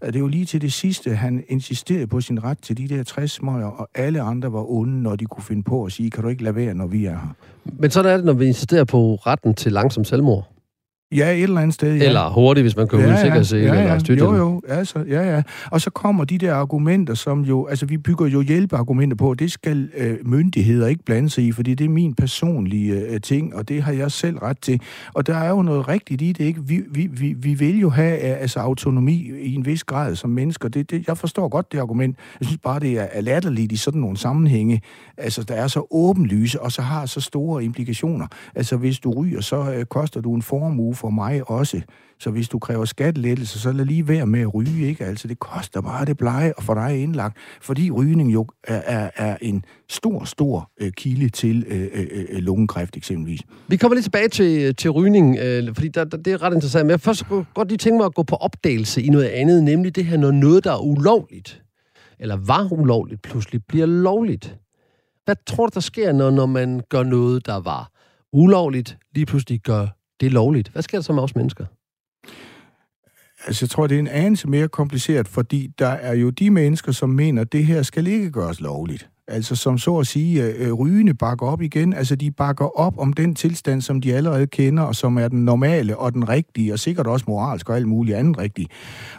øh, 0.04 0.08
det 0.08 0.16
er 0.16 0.20
jo 0.20 0.28
lige 0.28 0.46
til 0.46 0.62
det 0.62 0.74
sidste, 0.74 1.16
han 1.16 1.44
insisterede 1.48 2.08
på 2.08 2.22
sin 2.22 2.44
ret 2.44 2.58
til 2.62 2.78
de 2.78 2.88
der 2.88 3.04
60 3.04 3.32
smøger, 3.32 3.68
og 3.68 3.90
alle 3.96 4.22
andre 4.22 4.54
var 4.54 4.72
onde, 4.72 5.02
når 5.02 5.16
de 5.16 5.26
kunne 5.26 5.44
finde 5.44 5.64
på 5.64 5.86
at 5.86 5.92
sige, 5.92 6.10
kan 6.10 6.24
du 6.24 6.30
ikke 6.30 6.44
lade 6.44 6.56
være, 6.56 6.74
når 6.74 6.88
vi 6.88 7.06
er 7.06 7.12
her. 7.12 7.36
Men 7.80 7.92
sådan 7.92 8.12
er 8.12 8.16
det, 8.18 8.26
når 8.26 8.34
vi 8.34 8.46
insisterer 8.46 8.84
på 8.84 9.16
retten 9.16 9.54
til 9.54 9.72
langsom 9.72 10.04
selvmord. 10.04 10.57
Ja, 11.16 11.30
et 11.32 11.44
eller 11.44 11.62
andet 11.62 11.74
sted, 11.74 11.96
ja. 11.96 12.06
Eller 12.06 12.30
hurtigt, 12.30 12.64
hvis 12.64 12.76
man 12.76 12.88
kan 12.88 13.00
ja, 13.00 13.14
udsikre 13.14 13.44
sig, 13.44 13.58
ja, 13.58 13.74
ja. 13.74 13.94
eller 13.94 14.16
Jo, 14.16 14.36
jo, 14.36 14.62
altså, 14.68 15.04
ja, 15.08 15.36
ja. 15.36 15.42
Og 15.72 15.82
så 15.82 15.90
kommer 15.90 16.26
de 16.26 16.38
der 16.38 16.54
argumenter, 16.54 17.14
som 17.14 17.42
jo, 17.42 17.66
altså 17.66 17.86
vi 17.86 17.98
bygger 17.98 18.26
jo 18.26 18.42
hjælpeargumenter 18.42 19.18
på, 19.18 19.34
det 19.34 19.52
skal 19.52 19.90
øh, 19.98 20.18
myndigheder 20.26 20.88
ikke 20.88 21.04
blande 21.06 21.30
sig 21.30 21.44
i, 21.44 21.52
fordi 21.52 21.74
det 21.74 21.86
er 21.86 21.90
min 21.90 22.14
personlige 22.14 22.94
øh, 22.94 23.22
ting, 23.22 23.56
og 23.56 23.70
det 23.70 23.84
har 23.84 23.92
jeg 23.92 24.12
selv 24.12 24.38
ret 24.38 24.60
til. 24.62 24.82
Og 25.14 25.28
der 25.28 25.36
er 25.36 25.50
jo 25.50 25.62
noget 25.62 25.88
rigtigt 25.88 26.22
i 26.22 26.32
det, 26.32 26.44
ikke? 26.44 26.62
Vi, 26.64 26.82
vi, 26.92 27.08
vi, 27.12 27.34
vi 27.34 27.54
vil 27.54 27.80
jo 27.80 27.90
have 27.90 28.14
øh, 28.14 28.42
altså, 28.42 28.60
autonomi 28.60 29.32
i 29.42 29.56
en 29.56 29.66
vis 29.66 29.84
grad 29.84 30.16
som 30.16 30.30
mennesker. 30.30 30.70
Det, 30.70 30.92
det, 30.92 31.08
jeg 31.08 31.18
forstår 31.18 31.48
godt 31.48 31.72
det 31.72 31.80
argument. 31.80 32.18
Jeg 32.40 32.48
synes 32.48 32.60
bare, 32.64 32.80
det 32.80 32.94
er, 33.00 33.08
er 33.12 33.22
latterligt 33.22 33.72
i 33.72 33.78
sådan 33.78 34.02
nogle 34.02 34.18
sammenhænge, 34.18 34.82
altså 35.18 35.44
der 35.44 35.56
er 35.56 35.68
så 35.68 35.88
åbenlyse, 35.92 36.62
og 36.62 36.72
så 36.72 36.82
har 36.82 37.06
så 37.06 37.22
store 37.22 37.64
implikationer. 37.64 38.28
Altså 38.56 38.78
hvis 38.78 39.00
du 39.00 39.12
ryger, 39.12 39.42
så 39.42 39.74
øh, 39.74 39.86
koster 39.86 40.22
du 40.22 40.36
en 40.36 40.42
formue 40.42 40.97
for 40.98 41.10
mig 41.10 41.50
også. 41.50 41.82
Så 42.20 42.30
hvis 42.30 42.50
du 42.50 42.60
kræver 42.60 42.86
skattelettelse, 42.86 43.60
så 43.60 43.72
lad 43.72 43.86
lige 43.86 44.08
være 44.08 44.26
med 44.26 44.40
at 44.40 44.56
ryge, 44.56 44.88
ikke? 44.88 45.06
Altså, 45.06 45.28
det 45.28 45.40
koster 45.40 45.82
bare 45.82 46.06
det 46.06 46.18
pleje 46.18 46.54
at 46.58 46.64
få 46.64 46.74
dig 46.74 47.02
indlagt, 47.02 47.38
fordi 47.62 47.92
rygning 47.92 48.34
jo 48.34 48.48
er, 48.64 48.82
er, 48.86 49.10
er 49.16 49.38
en 49.42 49.66
stor, 49.90 50.24
stor 50.24 50.72
øh, 50.82 50.92
kilde 50.92 51.30
til 51.30 51.66
øh, 51.68 51.82
øh, 51.82 52.08
øh, 52.12 52.26
øh 52.30 52.40
lungekræft 52.40 52.98
eksempelvis. 52.98 53.42
Vi 53.68 53.78
kommer 53.78 53.96
lige 53.96 54.04
tilbage 54.04 54.28
til, 54.28 54.76
til 54.76 54.92
rygning, 54.92 55.38
øh, 55.38 55.76
fordi 55.76 55.88
der, 55.88 56.04
der, 56.04 56.18
det 56.18 56.34
er 56.34 56.42
ret 56.42 56.54
interessant. 56.54 56.86
Men 56.86 56.92
jeg 56.92 57.02
først 57.02 57.24
godt 57.54 57.68
lige 57.68 57.78
tænke 57.78 57.98
mig 57.98 58.06
at 58.06 58.14
gå 58.14 58.24
på 58.24 58.36
opdagelse 58.36 59.02
i 59.02 59.10
noget 59.10 59.26
andet, 59.26 59.64
nemlig 59.64 59.96
det 59.96 60.06
her, 60.06 60.18
når 60.18 60.32
noget, 60.32 60.64
der 60.64 60.72
er 60.72 60.82
ulovligt, 60.82 61.64
eller 62.20 62.36
var 62.36 62.74
ulovligt, 62.74 63.22
pludselig 63.22 63.62
bliver 63.68 63.86
lovligt. 63.86 64.58
Hvad 65.26 65.36
tror 65.48 65.66
du, 65.66 65.72
der 65.74 65.80
sker, 65.80 66.12
når, 66.12 66.32
når 66.32 66.46
man 66.46 66.82
gør 66.90 67.04
noget, 67.04 67.46
der 67.46 67.60
var 67.60 67.92
ulovligt, 68.34 68.98
lige 69.16 69.26
pludselig 69.26 69.62
gør 69.62 69.97
det 70.20 70.26
er 70.26 70.32
lovligt. 70.32 70.70
Hvad 70.70 70.82
sker 70.82 70.98
der 70.98 71.04
så 71.04 71.14
med 71.14 71.24
os 71.24 71.36
mennesker? 71.36 71.66
Altså, 73.48 73.66
jeg 73.66 73.70
tror, 73.70 73.88
det 73.88 73.96
er 73.96 74.00
en 74.00 74.08
anelse 74.08 74.48
mere 74.48 74.68
kompliceret, 74.68 75.28
fordi 75.28 75.68
der 75.80 75.88
er 75.88 76.14
jo 76.14 76.30
de 76.30 76.50
mennesker, 76.50 76.92
som 76.92 77.10
mener, 77.10 77.42
at 77.42 77.52
det 77.52 77.66
her 77.66 77.82
skal 77.82 78.08
ikke 78.08 78.32
gøres 78.32 78.62
lovligt. 78.62 79.10
Altså 79.30 79.56
som 79.56 79.78
så 79.78 79.98
at 79.98 80.08
sige, 80.08 80.44
øh, 80.44 80.68
øh 80.68 80.74
rygende 80.74 81.14
bakker 81.14 81.46
op 81.46 81.62
igen. 81.62 81.94
Altså 81.94 82.16
de 82.16 82.32
bakker 82.32 82.80
op 82.80 82.98
om 82.98 83.14
den 83.14 83.36
tilstand, 83.36 83.82
som 83.82 84.02
de 84.02 84.16
allerede 84.16 84.48
kender, 84.48 84.84
og 84.84 84.96
som 84.96 85.18
er 85.18 85.28
den 85.28 85.46
normale 85.46 85.98
og 85.98 86.14
den 86.14 86.30
rigtige, 86.30 86.74
og 86.74 86.80
sikkert 86.80 87.08
også 87.08 87.26
moralsk 87.28 87.70
og 87.70 87.76
alt 87.76 87.88
muligt 87.88 88.18
andet 88.18 88.38
rigtigt. 88.38 88.72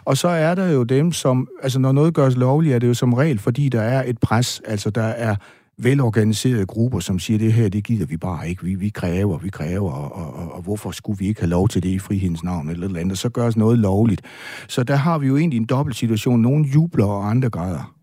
Og 0.05 0.17
så 0.17 0.27
er 0.27 0.55
der 0.55 0.69
jo 0.69 0.83
dem, 0.83 1.11
som, 1.11 1.47
altså 1.63 1.79
når 1.79 1.91
noget 1.91 2.13
gøres 2.13 2.35
lovligt, 2.35 2.75
er 2.75 2.79
det 2.79 2.87
jo 2.87 2.93
som 2.93 3.13
regel, 3.13 3.39
fordi 3.39 3.69
der 3.69 3.81
er 3.81 4.03
et 4.07 4.19
pres, 4.19 4.61
altså 4.65 4.89
der 4.89 5.03
er 5.03 5.35
velorganiserede 5.79 6.65
grupper, 6.65 6.99
som 6.99 7.19
siger, 7.19 7.37
det 7.37 7.53
her, 7.53 7.69
det 7.69 7.83
gider 7.83 8.05
vi 8.05 8.17
bare 8.17 8.49
ikke. 8.49 8.63
Vi, 8.63 8.75
vi 8.75 8.89
kræver, 8.89 9.37
vi 9.37 9.49
kræver, 9.49 9.91
og, 9.91 10.15
og, 10.15 10.51
og, 10.51 10.61
hvorfor 10.61 10.91
skulle 10.91 11.19
vi 11.19 11.27
ikke 11.27 11.41
have 11.41 11.49
lov 11.49 11.67
til 11.69 11.83
det 11.83 11.89
i 11.89 11.99
frihedens 11.99 12.43
navn 12.43 12.69
eller 12.69 12.87
eller 12.87 12.99
andet? 12.99 13.17
Så 13.17 13.29
gøres 13.29 13.57
noget 13.57 13.79
lovligt. 13.79 14.21
Så 14.67 14.83
der 14.83 14.95
har 14.95 15.17
vi 15.17 15.27
jo 15.27 15.37
egentlig 15.37 15.57
en 15.57 15.65
dobbelt 15.65 15.97
situation. 15.97 16.41
Nogle 16.41 16.65
jubler, 16.65 17.05
og 17.05 17.29
andre 17.29 17.49
græder 17.49 17.99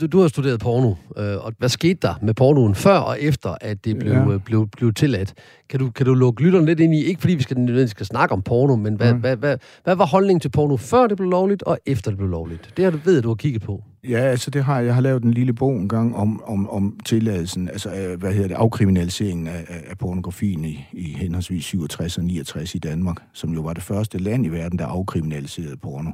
du, 0.00 0.06
du 0.06 0.20
har 0.20 0.28
studeret 0.28 0.60
porno, 0.60 0.94
øh, 1.16 1.44
og 1.44 1.52
hvad 1.58 1.68
skete 1.68 1.98
der 2.02 2.14
med 2.22 2.34
pornoen 2.34 2.74
før 2.74 2.98
og 2.98 3.20
efter, 3.20 3.54
at 3.60 3.84
det 3.84 3.98
blev, 3.98 4.12
ja. 4.12 4.28
øh, 4.28 4.40
blev, 4.40 4.68
blev 4.68 4.94
tilladt? 4.94 5.34
Kan 5.68 5.80
du, 5.80 5.90
kan 5.90 6.06
du 6.06 6.14
lukke 6.14 6.42
lytterne 6.42 6.66
lidt 6.66 6.80
ind 6.80 6.94
i, 6.94 7.04
ikke 7.04 7.20
fordi 7.20 7.34
vi 7.34 7.42
skal, 7.42 7.56
nødvendigvis 7.56 7.90
skal 7.90 8.06
snakke 8.06 8.32
om 8.32 8.42
porno, 8.42 8.76
men 8.76 8.94
hvad, 8.94 9.14
mm. 9.14 9.20
hvad, 9.20 9.36
hvad, 9.36 9.56
hvad 9.84 9.96
var 9.96 10.06
holdningen 10.06 10.40
til 10.40 10.48
porno 10.48 10.76
før 10.76 11.06
det 11.06 11.16
blev 11.16 11.30
lovligt, 11.30 11.62
og 11.62 11.78
efter 11.86 12.10
det 12.10 12.18
blev 12.18 12.30
lovligt? 12.30 12.72
Det 12.76 12.84
har 12.84 12.92
du 12.92 12.98
ved, 13.04 13.22
du 13.22 13.28
har 13.28 13.34
kigget 13.34 13.62
på. 13.62 13.82
Ja, 14.08 14.18
altså 14.18 14.50
det 14.50 14.64
har 14.64 14.78
jeg. 14.78 14.86
Jeg 14.86 14.94
har 14.94 15.00
lavet 15.00 15.22
en 15.22 15.30
lille 15.30 15.52
bog 15.52 15.76
en 15.76 15.88
gang 15.88 16.16
om, 16.16 16.42
om, 16.46 16.70
om 16.70 16.98
tilladelsen, 17.04 17.68
altså 17.68 17.94
øh, 17.94 18.20
hvad 18.20 18.32
hedder 18.32 18.48
det, 18.48 18.54
afkriminaliseringen 18.54 19.46
af, 19.46 19.64
af 19.68 19.98
pornografien 19.98 20.64
i, 20.64 20.88
i 20.92 21.02
henholdsvis 21.02 21.64
67 21.64 22.18
og 22.18 22.24
69 22.24 22.74
i 22.74 22.78
Danmark, 22.78 23.16
som 23.32 23.52
jo 23.54 23.60
var 23.60 23.72
det 23.72 23.82
første 23.82 24.18
land 24.18 24.46
i 24.46 24.48
verden, 24.48 24.78
der 24.78 24.86
afkriminaliserede 24.86 25.76
porno. 25.76 26.10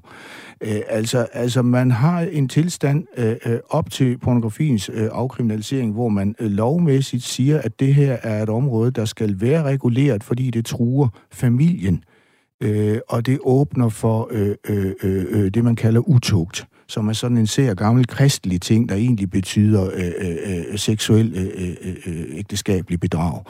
Øh, 0.61 0.81
altså, 0.89 1.27
altså 1.33 1.63
man 1.63 1.91
har 1.91 2.21
en 2.21 2.49
tilstand 2.49 3.07
øh, 3.17 3.37
øh, 3.47 3.59
op 3.71 3.91
til 3.91 4.19
pornografiens 4.19 4.91
øh, 4.93 5.09
afkriminalisering, 5.13 5.93
hvor 5.93 6.09
man 6.09 6.35
øh, 6.41 6.51
lovmæssigt 6.51 7.23
siger, 7.23 7.61
at 7.61 7.81
det 7.81 7.95
her 7.95 8.17
er 8.23 8.43
et 8.43 8.49
område, 8.49 8.91
der 8.91 9.05
skal 9.05 9.41
være 9.41 9.63
reguleret, 9.63 10.25
fordi 10.25 10.51
det 10.51 10.67
truer 10.67 11.09
familien, 11.33 12.05
øh, 12.63 12.99
og 13.09 13.27
det 13.27 13.39
åbner 13.43 13.89
for 13.89 14.29
øh, 14.31 14.55
øh, 14.69 14.93
øh, 15.03 15.25
øh 15.31 15.51
det, 15.55 15.65
man 15.65 15.77
kalder 15.77 16.01
utugt 16.09 16.67
som 16.89 17.09
er 17.09 17.13
sådan 17.13 17.37
en 17.37 17.47
ser 17.47 17.75
gammel 17.75 18.07
kristelig 18.07 18.61
ting, 18.61 18.89
der 18.89 18.95
egentlig 18.95 19.31
betyder 19.31 19.91
øh, 19.95 20.13
øh, 20.19 20.37
øh 20.71 20.79
seksuel 20.79 21.33
øh 21.37 21.47
øh, 21.57 21.77
øh, 21.83 21.97
øh, 22.07 22.39
ægteskabelig 22.39 23.01
bedrag. 23.01 23.43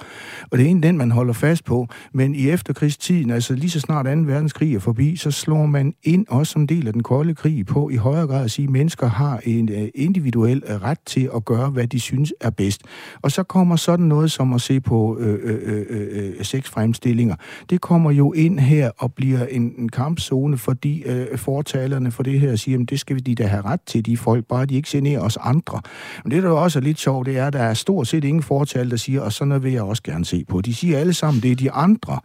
Og 0.50 0.58
det 0.58 0.60
er 0.60 0.66
egentlig 0.66 0.82
den, 0.82 0.98
man 0.98 1.10
holder 1.10 1.32
fast 1.32 1.64
på. 1.64 1.88
Men 2.12 2.34
i 2.34 2.50
efterkrigstiden, 2.50 3.30
altså 3.30 3.54
lige 3.54 3.70
så 3.70 3.80
snart 3.80 4.06
2. 4.06 4.10
verdenskrig 4.10 4.74
er 4.74 4.78
forbi, 4.78 5.16
så 5.16 5.30
slår 5.30 5.66
man 5.66 5.94
ind 6.02 6.26
også 6.28 6.52
som 6.52 6.66
del 6.66 6.86
af 6.86 6.92
den 6.92 7.02
kolde 7.02 7.34
krig 7.34 7.66
på 7.66 7.90
i 7.90 7.96
højere 7.96 8.26
grad 8.26 8.44
at 8.44 8.50
sige, 8.50 8.64
at 8.64 8.70
mennesker 8.70 9.06
har 9.06 9.40
en 9.44 9.72
øh, 9.72 9.88
individuel 9.94 10.62
ret 10.64 10.98
til 11.06 11.30
at 11.36 11.44
gøre, 11.44 11.70
hvad 11.70 11.86
de 11.86 12.00
synes 12.00 12.34
er 12.40 12.50
bedst. 12.50 12.82
Og 13.22 13.32
så 13.32 13.42
kommer 13.42 13.76
sådan 13.76 14.06
noget 14.06 14.30
som 14.30 14.52
at 14.52 14.60
se 14.60 14.80
på 14.80 15.18
øh, 15.20 15.38
øh, 15.42 15.86
øh 16.10 16.44
sexfremstillinger. 16.44 17.34
Det 17.70 17.80
kommer 17.80 18.10
jo 18.10 18.32
ind 18.32 18.58
her 18.58 18.90
og 18.98 19.14
bliver 19.14 19.46
en, 19.46 19.74
en 19.78 19.88
kampzone, 19.88 20.58
fordi 20.58 21.02
øh, 21.02 21.38
fortalerne 21.38 22.10
for 22.10 22.22
det 22.22 22.40
her 22.40 22.56
siger, 22.56 22.80
at 22.80 22.90
det 22.90 23.00
skal 23.00 23.16
vi 23.16 23.20
de 23.26 23.34
da 23.34 23.46
have 23.46 23.62
ret 23.62 23.80
til, 23.86 24.06
de 24.06 24.16
folk, 24.16 24.44
bare 24.44 24.66
de 24.66 24.74
ikke 24.74 24.88
generer 24.92 25.20
os 25.20 25.38
andre. 25.40 25.80
Men 26.24 26.30
det, 26.30 26.42
der 26.42 26.50
også 26.50 26.78
er 26.78 26.82
lidt 26.82 27.00
sjovt, 27.00 27.26
det 27.26 27.38
er, 27.38 27.46
at 27.46 27.52
der 27.52 27.62
er 27.62 27.74
stort 27.74 28.06
set 28.06 28.24
ingen 28.24 28.42
fortal, 28.42 28.90
der 28.90 28.96
siger, 28.96 29.20
og 29.20 29.32
sådan 29.32 29.48
noget 29.48 29.62
vil 29.62 29.72
jeg 29.72 29.82
også 29.82 30.02
gerne 30.02 30.24
se 30.24 30.44
på. 30.48 30.60
De 30.60 30.74
siger 30.74 30.98
alle 30.98 31.14
sammen, 31.14 31.42
det 31.42 31.50
er 31.52 31.56
de 31.56 31.70
andre. 31.70 32.20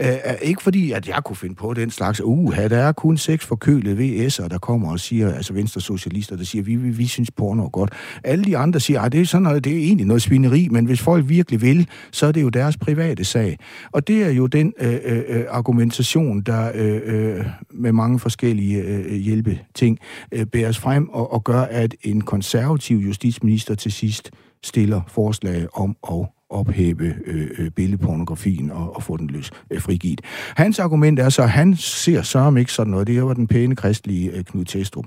Øh, 0.00 0.08
øh 0.08 0.34
ikke 0.42 0.62
fordi, 0.62 0.92
at 0.92 1.08
jeg 1.08 1.20
kunne 1.24 1.36
finde 1.36 1.54
på 1.54 1.74
den 1.74 1.90
slags, 1.90 2.20
uha, 2.24 2.68
der 2.68 2.78
er 2.78 2.92
kun 2.92 3.16
seks 3.16 3.46
forkølede 3.46 4.26
VS'er, 4.26 4.48
der 4.48 4.58
kommer 4.58 4.90
og 4.90 5.00
siger, 5.00 5.34
altså 5.34 5.52
venstre 5.52 5.80
socialister, 5.80 6.36
der 6.36 6.44
siger, 6.44 6.62
vi, 6.62 6.76
vi, 6.76 6.90
vi 6.90 7.06
synes 7.06 7.30
porno 7.30 7.64
er 7.64 7.68
godt. 7.68 7.92
Alle 8.24 8.44
de 8.44 8.56
andre 8.56 8.80
siger, 8.80 9.00
at 9.00 9.12
det 9.12 9.20
er 9.20 9.24
sådan 9.24 9.42
noget, 9.42 9.64
det 9.64 9.72
er 9.72 9.76
egentlig 9.76 10.06
noget 10.06 10.22
svineri, 10.22 10.68
men 10.70 10.84
hvis 10.84 11.00
folk 11.00 11.28
virkelig 11.28 11.62
vil, 11.62 11.88
så 12.10 12.26
er 12.26 12.32
det 12.32 12.42
jo 12.42 12.48
deres 12.48 12.76
private 12.76 13.24
sag. 13.24 13.58
Og 13.92 14.08
det 14.08 14.22
er 14.22 14.30
jo 14.30 14.46
den 14.46 14.72
øh, 14.80 14.94
øh, 15.04 15.22
øh 15.28 15.44
argumentation, 15.50 16.40
der 16.40 16.70
øh, 16.74 17.00
øh, 17.04 17.46
med 17.70 17.92
mange 17.92 18.18
forskellige 18.18 18.82
øh, 18.82 18.98
øh 18.98 19.12
hjælpeting 19.12 19.98
øh, 20.32 20.45
Øh, 20.46 20.50
bæres 20.50 20.78
frem 20.78 21.08
og, 21.08 21.32
og 21.32 21.44
gør, 21.44 21.60
at 21.60 21.94
en 22.02 22.20
konservativ 22.20 22.96
justitsminister 22.96 23.74
til 23.74 23.92
sidst 23.92 24.30
stiller 24.64 25.00
forslag 25.08 25.66
om 25.72 25.96
at 26.10 26.26
ophæve 26.50 27.14
øh, 27.26 27.50
øh 27.58 27.70
billedpornografien 27.70 28.70
og, 28.70 28.96
og 28.96 29.02
få 29.02 29.16
den 29.16 29.26
løs 29.26 29.50
øh, 29.70 29.80
frigivet. 29.80 30.20
Hans 30.56 30.78
argument 30.78 31.18
er 31.18 31.28
så, 31.28 31.42
at 31.42 31.50
han 31.50 31.76
ser 31.76 32.22
sørme 32.22 32.60
ikke 32.60 32.72
sådan 32.72 32.90
noget. 32.90 33.06
Det 33.06 33.24
var 33.24 33.34
den 33.34 33.46
pæne 33.46 33.76
kristlige 33.76 34.30
øh, 34.30 34.44
Knud 34.44 34.64
Testrup. 34.64 35.04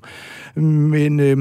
Men... 0.56 1.20
Øh, 1.20 1.38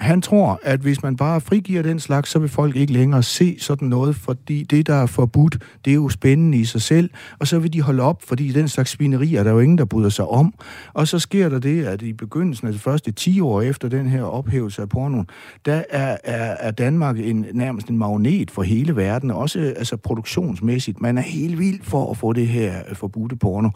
han 0.00 0.22
tror, 0.22 0.60
at 0.62 0.80
hvis 0.80 1.02
man 1.02 1.16
bare 1.16 1.40
frigiver 1.40 1.82
den 1.82 2.00
slags, 2.00 2.30
så 2.30 2.38
vil 2.38 2.48
folk 2.48 2.76
ikke 2.76 2.92
længere 2.92 3.22
se 3.22 3.56
sådan 3.60 3.88
noget, 3.88 4.16
fordi 4.16 4.62
det, 4.62 4.86
der 4.86 4.94
er 4.94 5.06
forbudt, 5.06 5.58
det 5.84 5.90
er 5.90 5.94
jo 5.94 6.08
spændende 6.08 6.58
i 6.58 6.64
sig 6.64 6.82
selv, 6.82 7.10
og 7.38 7.46
så 7.46 7.58
vil 7.58 7.72
de 7.72 7.82
holde 7.82 8.02
op, 8.02 8.22
fordi 8.22 8.52
den 8.52 8.68
slags 8.68 8.90
svinerier, 8.90 9.42
der 9.42 9.50
er 9.50 9.54
jo 9.54 9.60
ingen, 9.60 9.78
der 9.78 9.84
bryder 9.84 10.08
sig 10.08 10.26
om. 10.26 10.54
Og 10.92 11.08
så 11.08 11.18
sker 11.18 11.48
der 11.48 11.58
det, 11.58 11.84
at 11.84 12.02
i 12.02 12.12
begyndelsen 12.12 12.66
af 12.66 12.72
de 12.72 12.78
første 12.78 13.12
10 13.12 13.40
år 13.40 13.62
efter 13.62 13.88
den 13.88 14.08
her 14.08 14.22
ophævelse 14.22 14.82
af 14.82 14.88
pornoen, 14.88 15.26
der 15.66 15.82
er, 15.90 16.16
er, 16.24 16.56
er 16.60 16.70
Danmark 16.70 17.18
en, 17.18 17.46
nærmest 17.52 17.88
en 17.88 17.98
magnet 17.98 18.50
for 18.50 18.62
hele 18.62 18.96
verden, 18.96 19.30
også 19.30 19.74
altså 19.76 19.96
produktionsmæssigt. 19.96 21.00
Man 21.00 21.18
er 21.18 21.22
helt 21.22 21.58
vild 21.58 21.80
for 21.82 22.10
at 22.10 22.16
få 22.16 22.32
det 22.32 22.48
her 22.48 22.74
forbudte 22.92 23.36
porno. 23.36 23.70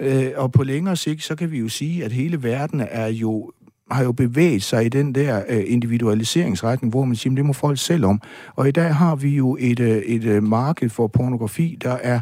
Øh, 0.00 0.30
og 0.36 0.52
på 0.52 0.62
længere 0.62 0.96
sigt, 0.96 1.22
så 1.22 1.34
kan 1.34 1.50
vi 1.50 1.58
jo 1.58 1.68
sige, 1.68 2.04
at 2.04 2.12
hele 2.12 2.42
verden 2.42 2.82
er 2.90 3.06
jo 3.06 3.52
har 3.90 4.04
jo 4.04 4.12
bevæget 4.12 4.62
sig 4.62 4.86
i 4.86 4.88
den 4.88 5.14
der 5.14 5.42
øh, 5.48 5.64
individualiseringsretning, 5.66 6.90
hvor 6.90 7.04
man 7.04 7.16
siger, 7.16 7.34
det 7.34 7.44
må 7.44 7.52
folk 7.52 7.78
selv 7.78 8.04
om. 8.04 8.20
Og 8.56 8.68
i 8.68 8.70
dag 8.70 8.94
har 8.94 9.16
vi 9.16 9.28
jo 9.28 9.56
et, 9.60 9.80
øh, 9.80 9.96
et 9.96 10.24
øh, 10.24 10.42
marked 10.42 10.88
for 10.88 11.06
pornografi, 11.06 11.78
der 11.82 11.92
er 11.92 12.20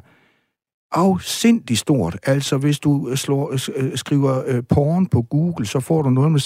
afsindig 0.95 1.79
stort. 1.79 2.19
Altså, 2.27 2.57
hvis 2.57 2.79
du 2.79 3.09
øh, 3.09 3.17
slår, 3.17 3.53
øh, 3.53 3.59
øh, 3.77 3.97
skriver 3.97 4.43
øh, 4.47 4.63
porn 4.69 5.07
på 5.07 5.23
Google, 5.23 5.67
så 5.67 5.81
får 5.81 6.03
du 6.03 6.11
noget 6.11 6.33
med 6.33 6.41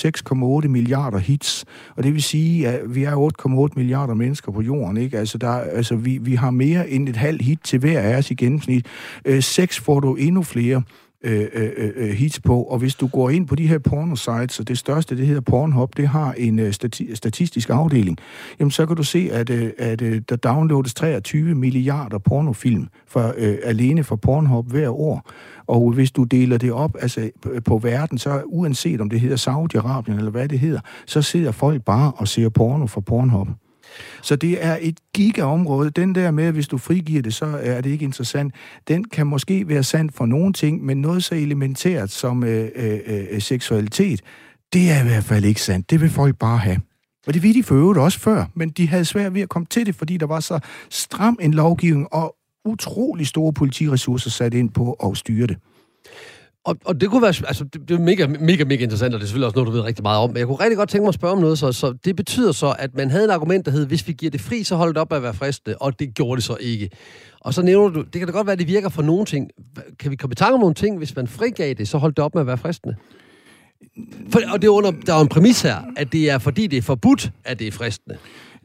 6,8 0.64 0.68
milliarder 0.68 1.18
hits. 1.18 1.64
Og 1.96 2.02
det 2.02 2.14
vil 2.14 2.22
sige, 2.22 2.68
at 2.68 2.94
vi 2.94 3.04
er 3.04 3.30
8,8 3.68 3.72
milliarder 3.76 4.14
mennesker 4.14 4.52
på 4.52 4.62
jorden, 4.62 4.96
ikke? 4.96 5.18
Altså, 5.18 5.38
der, 5.38 5.50
altså 5.50 5.96
vi, 5.96 6.18
vi 6.18 6.34
har 6.34 6.50
mere 6.50 6.90
end 6.90 7.08
et 7.08 7.16
halvt 7.16 7.42
hit 7.42 7.58
til 7.64 7.78
hver 7.78 8.00
af 8.00 8.16
os 8.16 8.30
i 8.30 8.34
gennemsnit. 8.34 8.86
Øh, 9.24 9.42
seks 9.42 9.80
får 9.80 10.00
du 10.00 10.14
endnu 10.14 10.42
flere. 10.42 10.82
Øh 11.24 11.48
øh, 11.52 11.70
øh, 11.76 11.90
øh, 11.96 12.10
hits 12.10 12.40
på. 12.40 12.62
Og 12.62 12.78
hvis 12.78 12.94
du 12.94 13.06
går 13.06 13.30
ind 13.30 13.46
på 13.46 13.54
de 13.54 13.66
her 13.66 13.78
porno-sites, 13.78 14.60
og 14.60 14.68
det 14.68 14.78
største, 14.78 15.16
det 15.16 15.26
hedder 15.26 15.40
Pornhub, 15.40 15.96
det 15.96 16.08
har 16.08 16.32
en 16.32 16.58
øh, 16.58 16.72
stati- 16.72 17.14
statistisk 17.14 17.70
afdeling, 17.70 18.18
jamen 18.60 18.70
så 18.70 18.86
kan 18.86 18.96
du 18.96 19.02
se, 19.02 19.28
at, 19.32 19.50
øh, 19.50 19.72
at 19.78 20.02
øh, 20.02 20.22
der 20.28 20.36
downloades 20.36 20.94
23 20.94 21.54
milliarder 21.54 22.18
pornofilm 22.18 22.88
for, 23.06 23.34
øh, 23.36 23.58
alene 23.64 24.04
for 24.04 24.16
Pornhub 24.16 24.70
hver 24.70 24.88
år. 24.88 25.30
Og 25.66 25.92
hvis 25.92 26.10
du 26.10 26.24
deler 26.24 26.58
det 26.58 26.72
op 26.72 26.96
altså, 27.00 27.30
på 27.64 27.78
verden, 27.78 28.18
så 28.18 28.42
uanset 28.46 29.00
om 29.00 29.10
det 29.10 29.20
hedder 29.20 29.36
Saudi-Arabien 29.36 30.16
eller 30.18 30.30
hvad 30.30 30.48
det 30.48 30.58
hedder, 30.58 30.80
så 31.06 31.22
sidder 31.22 31.52
folk 31.52 31.84
bare 31.84 32.12
og 32.16 32.28
ser 32.28 32.48
porno 32.48 32.86
fra 32.86 33.00
Pornhub. 33.00 33.48
Så 34.22 34.36
det 34.36 34.64
er 34.64 34.78
et 34.80 34.98
gigaområde. 35.14 35.90
Den 35.90 36.14
der 36.14 36.30
med, 36.30 36.44
at 36.44 36.54
hvis 36.54 36.68
du 36.68 36.78
frigiver 36.78 37.22
det, 37.22 37.34
så 37.34 37.58
er 37.62 37.80
det 37.80 37.90
ikke 37.90 38.04
interessant. 38.04 38.54
Den 38.88 39.04
kan 39.04 39.26
måske 39.26 39.68
være 39.68 39.82
sand 39.82 40.10
for 40.14 40.26
nogle 40.26 40.52
ting, 40.52 40.84
men 40.84 41.00
noget 41.00 41.24
så 41.24 41.34
elementært 41.34 42.10
som 42.10 42.44
øh, 42.44 42.68
øh, 42.74 43.00
øh, 43.06 43.42
seksualitet, 43.42 44.20
det 44.72 44.90
er 44.90 45.04
i 45.04 45.08
hvert 45.08 45.24
fald 45.24 45.44
ikke 45.44 45.62
sandt. 45.62 45.90
Det 45.90 46.00
vil 46.00 46.10
folk 46.10 46.36
bare 46.38 46.58
have. 46.58 46.80
Og 47.26 47.34
det 47.34 47.42
vidste 47.42 47.58
de 47.58 47.64
for 47.64 47.74
øvrigt 47.74 47.98
også 47.98 48.20
før, 48.20 48.44
men 48.54 48.68
de 48.70 48.88
havde 48.88 49.04
svært 49.04 49.34
ved 49.34 49.42
at 49.42 49.48
komme 49.48 49.66
til 49.66 49.86
det, 49.86 49.94
fordi 49.94 50.16
der 50.16 50.26
var 50.26 50.40
så 50.40 50.58
stram 50.90 51.38
en 51.40 51.54
lovgivning 51.54 52.12
og 52.12 52.36
utrolig 52.64 53.26
store 53.26 53.52
politiressourcer 53.52 54.30
sat 54.30 54.54
ind 54.54 54.70
på 54.70 54.92
at 54.92 55.16
styre 55.16 55.46
det. 55.46 55.56
Og, 56.64 56.76
og 56.84 57.00
det 57.00 57.10
kunne 57.10 57.22
være, 57.22 57.34
altså, 57.46 57.64
det, 57.64 57.88
det 57.88 57.94
er 57.94 57.98
mega, 57.98 58.26
mega, 58.26 58.64
mega 58.64 58.82
interessant, 58.82 59.14
og 59.14 59.20
det 59.20 59.24
er 59.24 59.28
selvfølgelig 59.28 59.46
også 59.46 59.56
noget, 59.56 59.66
du 59.66 59.72
ved 59.72 59.80
rigtig 59.80 60.02
meget 60.02 60.18
om. 60.18 60.30
Men 60.30 60.36
jeg 60.36 60.46
kunne 60.46 60.60
rigtig 60.60 60.76
godt 60.76 60.88
tænke 60.88 61.02
mig 61.02 61.08
at 61.08 61.14
spørge 61.14 61.32
om 61.32 61.40
noget, 61.40 61.58
så, 61.58 61.72
så 61.72 61.92
det 62.04 62.16
betyder 62.16 62.52
så, 62.52 62.74
at 62.78 62.94
man 62.94 63.10
havde 63.10 63.24
et 63.24 63.30
argument, 63.30 63.66
der 63.66 63.72
hed, 63.72 63.86
hvis 63.86 64.08
vi 64.08 64.12
giver 64.12 64.30
det 64.30 64.40
fri, 64.40 64.62
så 64.62 64.76
holder 64.76 64.92
det 64.92 65.00
op 65.00 65.12
at 65.12 65.22
være 65.22 65.34
fristende, 65.34 65.76
og 65.80 65.98
det 65.98 66.14
gjorde 66.14 66.36
det 66.36 66.44
så 66.44 66.56
ikke. 66.60 66.90
Og 67.40 67.54
så 67.54 67.62
nævner 67.62 67.88
du, 67.88 68.02
det 68.02 68.12
kan 68.12 68.26
da 68.26 68.32
godt 68.32 68.46
være, 68.46 68.52
at 68.52 68.58
det 68.58 68.68
virker 68.68 68.88
for 68.88 69.02
nogle 69.02 69.24
ting. 69.24 69.50
Kan 69.98 70.10
vi 70.10 70.16
komme 70.16 70.32
i 70.32 70.34
tanke 70.34 70.54
om 70.54 70.60
nogle 70.60 70.74
ting, 70.74 70.98
hvis 70.98 71.16
man 71.16 71.28
frigav 71.28 71.74
det, 71.74 71.88
så 71.88 71.98
holdt 71.98 72.16
det 72.16 72.24
op 72.24 72.34
med 72.34 72.40
at 72.40 72.46
være 72.46 72.58
fristende? 72.58 72.96
For, 74.30 74.40
og 74.52 74.62
det 74.62 74.68
er 74.68 74.72
under, 74.72 74.90
der 74.90 75.14
er 75.14 75.20
en 75.20 75.28
præmis 75.28 75.62
her, 75.62 75.76
at 75.96 76.12
det 76.12 76.30
er 76.30 76.38
fordi, 76.38 76.66
det 76.66 76.76
er 76.76 76.82
forbudt, 76.82 77.30
at 77.44 77.58
det 77.58 77.66
er 77.66 77.72
fristende. 77.72 78.18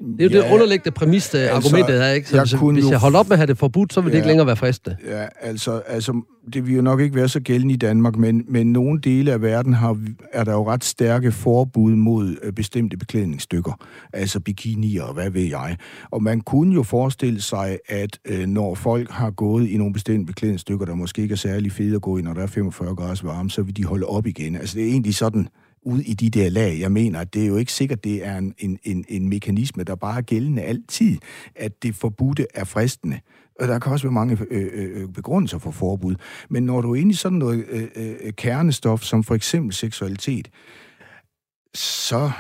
Det 0.04 0.22
er 0.22 0.24
jo 0.24 0.40
ja, 0.40 0.46
det 0.46 0.54
underliggende 0.54 0.92
præmis, 0.92 1.30
det 1.30 1.40
altså, 1.40 1.56
argumentet 1.56 2.04
er, 2.04 2.12
ikke? 2.12 2.30
Så, 2.30 2.38
jeg 2.38 2.48
så 2.48 2.58
hvis 2.58 2.90
jeg 2.90 3.00
holder 3.00 3.20
op 3.20 3.28
med 3.30 3.34
at 3.34 3.40
have 3.40 3.48
det 3.48 3.58
forbudt, 3.58 3.94
så 3.94 4.02
vil 4.02 4.10
ja, 4.10 4.12
det 4.12 4.18
ikke 4.18 4.28
længere 4.28 4.48
være 4.48 4.56
fristende. 4.56 4.98
Ja, 5.08 5.26
altså, 5.42 5.82
altså, 5.88 6.22
det 6.54 6.68
vil 6.68 6.76
jo 6.76 6.82
nok 6.82 7.02
ikke 7.02 7.16
være 7.16 7.30
så 7.30 7.40
gældende 7.40 7.74
i 7.74 7.78
Danmark, 7.78 8.16
men, 8.16 8.46
men 8.48 8.74
nogle 8.74 9.02
dele 9.02 9.32
af 9.32 9.42
verden 9.42 9.74
har, 9.74 9.98
er 10.34 10.44
der 10.44 10.52
jo 10.52 10.68
ret 10.68 10.84
stærke 10.84 11.32
forbud 11.32 11.96
mod 11.96 12.36
øh, 12.44 12.54
bestemte 12.54 12.98
beklædningsstykker, 12.98 13.86
altså 14.14 14.40
bikinier 14.40 15.04
og 15.04 15.14
hvad 15.14 15.30
ved 15.30 15.42
jeg. 15.42 15.78
Og 16.12 16.24
man 16.24 16.42
kunne 16.42 16.74
jo 16.74 16.84
forestille 16.84 17.42
sig, 17.42 17.78
at 17.88 18.20
øh, 18.26 18.48
når 18.48 18.76
folk 18.76 19.12
har 19.12 19.32
gået 19.32 19.70
i 19.70 19.78
nogle 19.78 19.94
bestemte 19.94 20.26
beklædningsstykker, 20.26 20.86
der 20.86 20.96
måske 20.96 21.22
ikke 21.22 21.34
er 21.34 21.38
særlig 21.38 21.72
fede 21.72 21.96
at 21.96 22.02
gå 22.02 22.18
i, 22.18 22.22
når 22.22 22.34
der 22.34 22.42
er 22.42 22.48
45 22.48 22.96
grader 22.96 23.24
varme, 23.24 23.50
så 23.50 23.62
vil 23.62 23.78
de 23.78 23.84
holde 23.84 24.06
op 24.06 24.28
igen. 24.28 24.56
Altså 24.56 24.76
det 24.76 24.84
er 24.84 24.92
egentlig 24.92 25.16
sådan, 25.16 25.48
ud 25.86 26.00
i 26.00 26.14
de 26.14 26.30
der 26.30 26.50
lag. 26.50 26.80
Jeg 26.80 26.92
mener, 26.92 27.20
at 27.20 27.34
det 27.34 27.44
er 27.44 27.48
jo 27.48 27.58
ikke 27.58 27.74
sikkert, 27.74 28.04
det 28.04 28.26
er 28.26 28.38
en, 28.38 28.54
en, 28.58 28.80
en, 28.84 29.06
en 29.10 29.30
mekanisme, 29.30 29.84
der 29.84 29.96
bare 29.96 30.18
er 30.18 30.22
gældende 30.22 30.62
altid, 30.62 31.18
at 31.56 31.84
det 31.84 31.96
forbudte 31.96 32.46
er 32.54 32.64
fristende. 32.64 33.20
Og 33.60 33.68
der 33.68 33.80
kan 33.80 33.92
også 33.92 34.06
være 34.06 34.14
mange 34.14 34.38
øh, 34.52 34.68
øh, 34.74 35.02
øh, 35.02 35.08
begrundelser 35.08 35.58
for 35.58 35.72
forbud. 35.72 36.16
Men 36.50 36.64
når 36.64 36.82
du 36.82 36.92
er 36.92 36.96
inde 36.96 37.12
i 37.12 37.14
sådan 37.14 37.38
noget 37.38 37.66
øh, 37.70 37.88
øh, 37.96 38.16
øh 38.24 38.34
kernestof, 38.34 39.02
som 39.02 39.24
for 39.24 39.36
eksempel 39.36 39.74
seksualitet, 39.74 40.50
så 41.76 42.32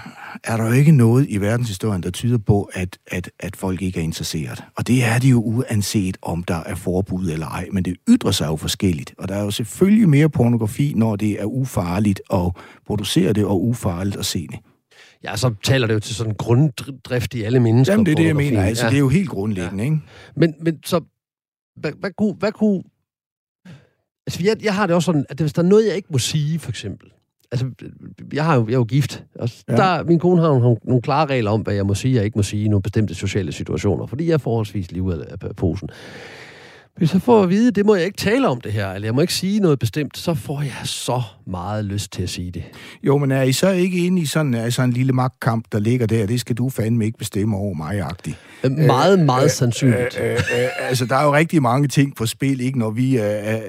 er 0.44 0.58
der 0.58 0.66
jo 0.66 0.72
ikke 0.72 0.92
noget 0.92 1.26
i 1.30 1.38
verdenshistorien, 1.38 2.04
der 2.04 2.12
tyder 2.12 2.38
på, 2.38 2.70
at, 2.74 2.98
at, 3.08 3.32
at 3.40 3.56
folk 3.56 3.82
ikke 3.82 4.00
er 4.00 4.04
interesseret. 4.04 4.64
Og 4.78 4.88
det 4.88 5.04
er 5.04 5.20
de 5.20 5.30
jo 5.30 5.42
uanset, 5.42 6.18
om 6.22 6.44
der 6.44 6.56
er 6.56 6.76
forbud 6.76 7.30
eller 7.30 7.48
ej, 7.48 7.68
men 7.72 7.86
det 7.86 7.96
ytrer 8.10 8.32
sig 8.32 8.48
jo 8.48 8.56
forskelligt. 8.56 9.14
Og 9.18 9.28
der 9.28 9.36
er 9.36 9.44
jo 9.44 9.52
selvfølgelig 9.52 10.10
mere 10.10 10.30
pornografi, 10.30 10.94
når 10.96 11.16
det 11.16 11.42
er 11.42 11.46
ufarligt 11.46 12.22
at 12.34 12.52
producere 12.86 13.34
det, 13.34 13.46
og 13.46 13.64
ufarligt 13.64 14.16
at 14.16 14.26
se 14.26 14.48
det. 14.48 14.60
Ja, 15.24 15.36
så 15.36 15.56
taler 15.64 15.88
det 15.88 15.94
jo 15.94 16.00
til 16.00 16.16
sådan 16.16 16.32
en 16.32 16.36
grunddrift 16.36 17.34
i 17.34 17.44
alle 17.44 17.60
mennesker. 17.60 17.94
Jamen, 17.94 18.06
det 18.06 18.12
er 18.12 18.16
det, 18.16 18.26
jeg 18.26 18.36
mener. 18.36 18.64
Altså, 18.64 18.86
ja. 18.86 18.90
det 18.90 18.96
er 18.96 19.00
jo 19.00 19.10
helt 19.10 19.30
grundlæggende, 19.30 19.84
ja. 19.84 19.90
ikke? 19.90 20.02
Men, 20.36 20.54
men 20.62 20.80
så, 20.86 21.02
hvad, 21.76 21.92
hvad, 22.00 22.12
kunne, 22.18 22.34
hvad 22.34 22.52
kunne... 22.52 22.84
Altså, 24.28 24.44
jeg, 24.44 24.64
jeg 24.64 24.76
har 24.76 24.88
det 24.88 24.96
også 24.96 25.06
sådan, 25.06 25.26
at 25.30 25.40
hvis 25.40 25.54
der 25.54 25.62
er 25.62 25.68
noget, 25.68 25.88
jeg 25.88 25.96
ikke 25.96 26.08
må 26.12 26.18
sige, 26.18 26.60
for 26.60 26.70
eksempel, 26.70 27.10
altså, 27.54 27.66
jeg, 28.34 28.46
har 28.46 28.56
jo, 28.56 28.66
jeg 28.68 28.74
er 28.74 28.78
jo 28.78 28.84
gift. 28.84 29.24
Og 29.40 29.50
ja. 29.70 29.76
der, 29.76 30.04
min 30.04 30.20
kone 30.20 30.42
har 30.42 30.48
nogle, 30.48 30.78
nogle 30.84 31.02
klare 31.02 31.26
regler 31.26 31.52
om, 31.52 31.62
hvad 31.62 31.74
jeg 31.74 31.86
må 31.86 31.94
sige 31.94 32.20
og 32.20 32.26
ikke 32.26 32.38
må 32.38 32.44
sige 32.44 32.66
i 32.66 32.68
nogle 32.68 32.82
bestemte 32.82 33.16
sociale 33.16 33.52
situationer, 33.52 34.06
fordi 34.06 34.28
jeg 34.28 34.34
er 34.34 34.38
forholdsvis 34.38 34.92
lige 34.92 35.02
ud 35.02 35.14
af 35.14 35.56
posen. 35.56 35.90
Hvis 36.98 37.14
jeg 37.14 37.22
får 37.22 37.44
at 37.44 37.50
vide, 37.50 37.72
det 37.72 37.86
må 37.86 37.96
jeg 37.96 38.06
ikke 38.06 38.18
tale 38.18 38.48
om 38.48 38.62
det 38.62 38.72
her, 38.72 38.92
eller 38.92 39.08
jeg 39.08 39.16
må 39.16 39.22
ikke 39.22 39.34
sige 39.34 39.60
noget 39.60 39.80
bestemt, 39.80 40.18
så 40.18 40.34
får 40.34 40.62
jeg 40.62 40.88
så 40.88 41.22
meget 41.48 41.86
lyst 41.86 42.12
til 42.12 42.24
at 42.24 42.30
sige 42.30 42.52
det. 42.52 42.64
Jo, 43.04 43.18
men 43.18 43.32
er 43.32 43.42
I 43.42 43.52
så 43.52 43.70
ikke 43.70 44.06
inde 44.06 44.22
i 44.22 44.26
sådan 44.26 44.54
altså 44.54 44.82
en 44.82 44.92
lille 44.92 45.14
magtkamp, 45.14 45.66
der 45.72 45.80
ligger 45.80 46.06
der? 46.06 46.26
Det 46.26 46.40
skal 46.40 46.56
du 46.56 46.70
fandme 46.70 47.06
ikke 47.06 47.18
bestemme 47.18 47.58
over 47.58 47.74
mig-agtigt. 47.74 48.38
Øh, 48.64 48.72
meget, 48.72 49.20
øh, 49.20 49.26
meget 49.26 49.44
øh, 49.44 49.50
sandsynligt. 49.50 50.20
Øh, 50.22 50.26
øh, 50.26 50.34
øh, 50.34 50.90
altså, 50.90 51.06
der 51.06 51.16
er 51.16 51.24
jo 51.24 51.34
rigtig 51.34 51.62
mange 51.62 51.88
ting 51.88 52.16
på 52.16 52.26
spil, 52.26 52.62
ikke, 52.62 52.80
når 52.80 52.90
vi 52.90 53.18
øh, 53.18 53.24
øh, 53.24 53.62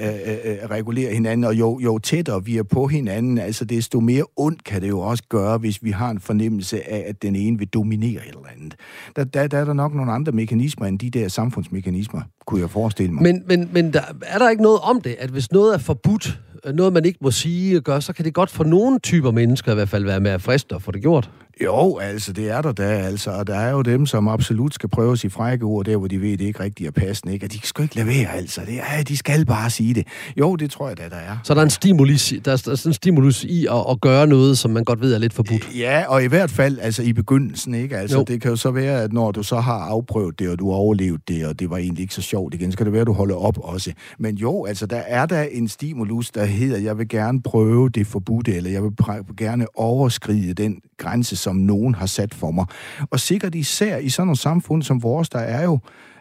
øh, 0.44 0.56
regulerer 0.70 1.14
hinanden, 1.14 1.44
og 1.44 1.54
jo, 1.54 1.80
jo 1.80 1.98
tættere 1.98 2.44
vi 2.44 2.56
er 2.56 2.62
på 2.62 2.86
hinanden, 2.86 3.38
altså 3.38 3.64
desto 3.64 4.00
mere 4.00 4.24
ondt 4.36 4.64
kan 4.64 4.82
det 4.82 4.88
jo 4.88 5.00
også 5.00 5.22
gøre, 5.28 5.58
hvis 5.58 5.84
vi 5.84 5.90
har 5.90 6.10
en 6.10 6.20
fornemmelse 6.20 6.90
af, 6.90 7.04
at 7.08 7.22
den 7.22 7.36
ene 7.36 7.58
vil 7.58 7.68
dominere 7.68 8.10
et 8.10 8.28
eller 8.28 8.48
andet. 8.56 8.74
Der, 9.16 9.24
der, 9.24 9.46
der 9.46 9.58
er 9.58 9.64
der 9.64 9.72
nok 9.72 9.94
nogle 9.94 10.12
andre 10.12 10.32
mekanismer 10.32 10.86
end 10.86 10.98
de 10.98 11.10
der 11.10 11.28
samfundsmekanismer, 11.28 12.20
kunne 12.46 12.60
jeg 12.60 12.70
forestille 12.70 13.13
problemer. 13.16 13.42
Men, 13.48 13.60
men, 13.60 13.70
men 13.72 13.92
der, 13.92 14.00
er 14.22 14.38
der 14.38 14.50
ikke 14.50 14.62
noget 14.62 14.80
om 14.80 15.00
det, 15.00 15.16
at 15.18 15.30
hvis 15.30 15.52
noget 15.52 15.74
er 15.74 15.78
forbudt, 15.78 16.38
øh, 16.64 16.74
noget 16.74 16.92
man 16.92 17.04
ikke 17.04 17.18
må 17.22 17.30
sige 17.30 17.76
og 17.76 17.82
gøre, 17.82 18.02
så 18.02 18.12
kan 18.12 18.24
det 18.24 18.34
godt 18.34 18.50
for 18.50 18.64
nogle 18.64 18.98
typer 18.98 19.30
mennesker 19.30 19.72
i 19.72 19.74
hvert 19.74 19.88
fald 19.88 20.04
være 20.04 20.20
mere 20.20 20.40
frist 20.40 20.72
at 20.72 20.82
få 20.82 20.90
det 20.90 21.02
gjort. 21.02 21.30
Jo, 21.62 21.98
altså, 21.98 22.32
det 22.32 22.50
er 22.50 22.62
der 22.62 22.72
da, 22.72 22.82
altså. 22.82 23.30
Og 23.30 23.46
der 23.46 23.54
er 23.54 23.70
jo 23.70 23.82
dem, 23.82 24.06
som 24.06 24.28
absolut 24.28 24.74
skal 24.74 24.88
prøve 24.88 25.12
at 25.12 25.18
sige 25.18 25.30
frække 25.30 25.64
ord 25.64 25.84
der, 25.84 25.96
hvor 25.96 26.08
de 26.08 26.20
ved, 26.20 26.30
det 26.30 26.40
ikke 26.40 26.60
rigtig 26.60 26.86
er 26.86 26.90
passende, 26.90 27.34
ikke? 27.34 27.46
Og 27.46 27.52
de 27.52 27.60
skal 27.62 27.82
ikke 27.82 27.96
levere, 27.96 28.34
altså. 28.34 28.60
Det 28.66 28.80
er, 28.98 29.02
de 29.02 29.16
skal 29.16 29.46
bare 29.46 29.70
sige 29.70 29.94
det. 29.94 30.06
Jo, 30.36 30.56
det 30.56 30.70
tror 30.70 30.88
jeg 30.88 30.98
da, 30.98 31.08
der 31.08 31.16
er. 31.16 31.36
Så 31.44 31.54
der 31.54 31.60
er 31.60 31.64
en 31.64 31.70
stimulus, 31.70 32.32
der 32.44 32.52
er, 32.52 32.56
der 32.56 32.70
er 32.70 32.82
en 32.86 32.92
stimulus 32.92 33.44
i 33.44 33.66
at, 33.66 33.84
at, 33.90 34.00
gøre 34.00 34.26
noget, 34.26 34.58
som 34.58 34.70
man 34.70 34.84
godt 34.84 35.00
ved 35.00 35.14
er 35.14 35.18
lidt 35.18 35.32
forbudt? 35.32 35.68
Ja, 35.78 36.04
og 36.08 36.24
i 36.24 36.26
hvert 36.26 36.50
fald, 36.50 36.78
altså 36.78 37.02
i 37.02 37.12
begyndelsen, 37.12 37.74
ikke? 37.74 37.96
Altså, 37.96 38.16
jo. 38.18 38.24
det 38.24 38.40
kan 38.40 38.50
jo 38.50 38.56
så 38.56 38.70
være, 38.70 39.02
at 39.02 39.12
når 39.12 39.32
du 39.32 39.42
så 39.42 39.60
har 39.60 39.78
afprøvet 39.78 40.38
det, 40.38 40.48
og 40.48 40.58
du 40.58 40.70
har 40.70 40.76
overlevet 40.76 41.28
det, 41.28 41.46
og 41.46 41.60
det 41.60 41.70
var 41.70 41.76
egentlig 41.76 42.02
ikke 42.02 42.14
så 42.14 42.22
sjovt 42.22 42.54
igen, 42.54 42.72
så 42.72 42.78
kan 42.78 42.86
det 42.86 42.92
være, 42.92 43.00
at 43.00 43.06
du 43.06 43.12
holder 43.12 43.36
op 43.36 43.58
også. 43.58 43.92
Men 44.18 44.34
jo, 44.34 44.64
altså, 44.64 44.86
der 44.86 45.02
er 45.06 45.26
der 45.26 45.42
en 45.42 45.68
stimulus, 45.68 46.30
der 46.30 46.44
hedder, 46.44 46.78
jeg 46.78 46.98
vil 46.98 47.08
gerne 47.08 47.42
prøve 47.42 47.88
det 47.88 48.06
forbudte, 48.06 48.54
eller 48.54 48.70
jeg 48.70 48.82
vil 48.82 48.92
gerne 49.36 49.66
overskride 49.74 50.54
den 50.54 50.80
grænse, 50.98 51.36
som 51.44 51.56
nogen 51.56 51.94
har 51.94 52.06
sat 52.06 52.34
for 52.34 52.50
mig. 52.50 52.66
Og 53.10 53.20
sikkert 53.20 53.54
især 53.54 53.98
i 53.98 54.08
sådan 54.08 54.26
nogle 54.26 54.38
samfund 54.38 54.82
som 54.82 55.02
vores, 55.02 55.28
der 55.28 55.38
er 55.38 55.64
jo 55.64 55.78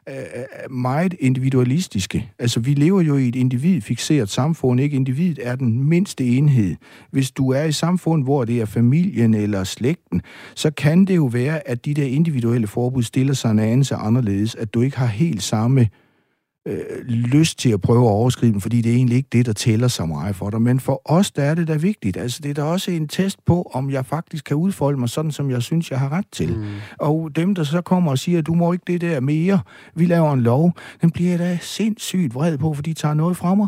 øh, 0.10 0.15
øh, 0.15 0.72
meget 0.72 1.15
individualistiske. 1.20 2.32
Altså, 2.39 2.60
vi 2.60 2.74
lever 2.74 3.01
jo 3.01 3.18
i 3.18 3.27
et 3.27 3.36
individfixeret 3.36 4.30
samfund, 4.30 4.80
ikke? 4.80 4.96
Individet 4.96 5.39
er 5.42 5.56
den 5.56 5.84
mindste 5.84 6.25
enhed. 6.25 6.75
Hvis 7.12 7.32
du 7.32 7.50
er 7.50 7.63
i 7.63 7.68
et 7.68 7.75
samfund, 7.75 8.24
hvor 8.24 8.46
det 8.46 8.62
er 8.62 8.65
familien 8.65 9.34
eller 9.34 9.63
slægten, 9.63 10.22
så 10.56 10.72
kan 10.72 11.06
det 11.06 11.15
jo 11.15 11.25
være, 11.25 11.68
at 11.68 11.86
de 11.86 11.94
der 11.94 12.06
individuelle 12.06 12.68
forbud 12.68 13.03
stiller 13.03 13.34
sig 13.34 13.51
en 13.51 13.60
anelse 13.60 13.96
anderledes, 13.96 14.56
at 14.56 14.74
du 14.74 14.82
ikke 14.82 14.98
har 14.98 15.06
helt 15.06 15.44
samme 15.44 15.82
øh, 15.82 15.88
lyst 17.08 17.60
til 17.60 17.70
at 17.70 17.82
prøve 17.82 18.05
at 18.05 18.12
overskride 18.12 18.51
dem, 18.51 18.62
fordi 18.62 18.82
det 18.82 18.91
er 18.91 18.96
egentlig 18.96 19.17
ikke 19.17 19.29
det, 19.32 19.46
der 19.46 19.53
tæller 19.53 19.88
så 19.88 20.05
meget 20.05 20.36
for 20.36 20.50
dig. 20.50 20.62
Men 20.62 20.79
for 20.79 21.01
os, 21.05 21.32
der 21.32 21.43
er 21.43 21.55
det 21.55 21.67
da 21.67 21.75
vigtigt. 21.75 22.17
Altså, 22.17 22.39
det 22.43 22.50
er 22.50 22.53
da 22.53 22.63
også 22.63 22.91
en 22.91 23.08
test 23.08 23.46
på, 23.46 23.72
om 23.74 23.89
jeg 23.89 24.05
faktisk 24.05 24.46
kan 24.46 24.58
udfolde 24.58 25.00
mig 25.00 25.10
sådan, 25.10 25.32
som 25.32 25.50
jeg 25.51 25.62
synes, 25.62 25.91
jeg 25.91 26.00
har 26.00 26.12
ret 26.12 26.25
til. 26.32 26.58
Mm. 26.58 26.65
Og 27.00 27.36
dem, 27.36 27.55
der 27.55 27.63
så 27.63 27.82
kommer 27.82 28.12
og 28.12 28.20
siger, 28.20 28.41
du 28.41 28.53
må 28.53 28.74
ikke 28.74 28.84
det 28.88 29.01
der 29.01 29.20
mere, 29.20 29.60
vi 29.96 30.05
laver 30.05 30.34
en 30.34 30.41
lov, 30.41 30.74
den 31.01 31.12
bliver 31.12 31.29
jeg 31.29 31.39
da 31.39 31.58
sindssygt 31.62 32.36
vred 32.36 32.58
på, 32.58 32.74
fordi 32.74 32.89
de 32.89 32.96
tager 32.96 33.13
noget 33.13 33.38
fra 33.38 33.55
mig. 33.55 33.67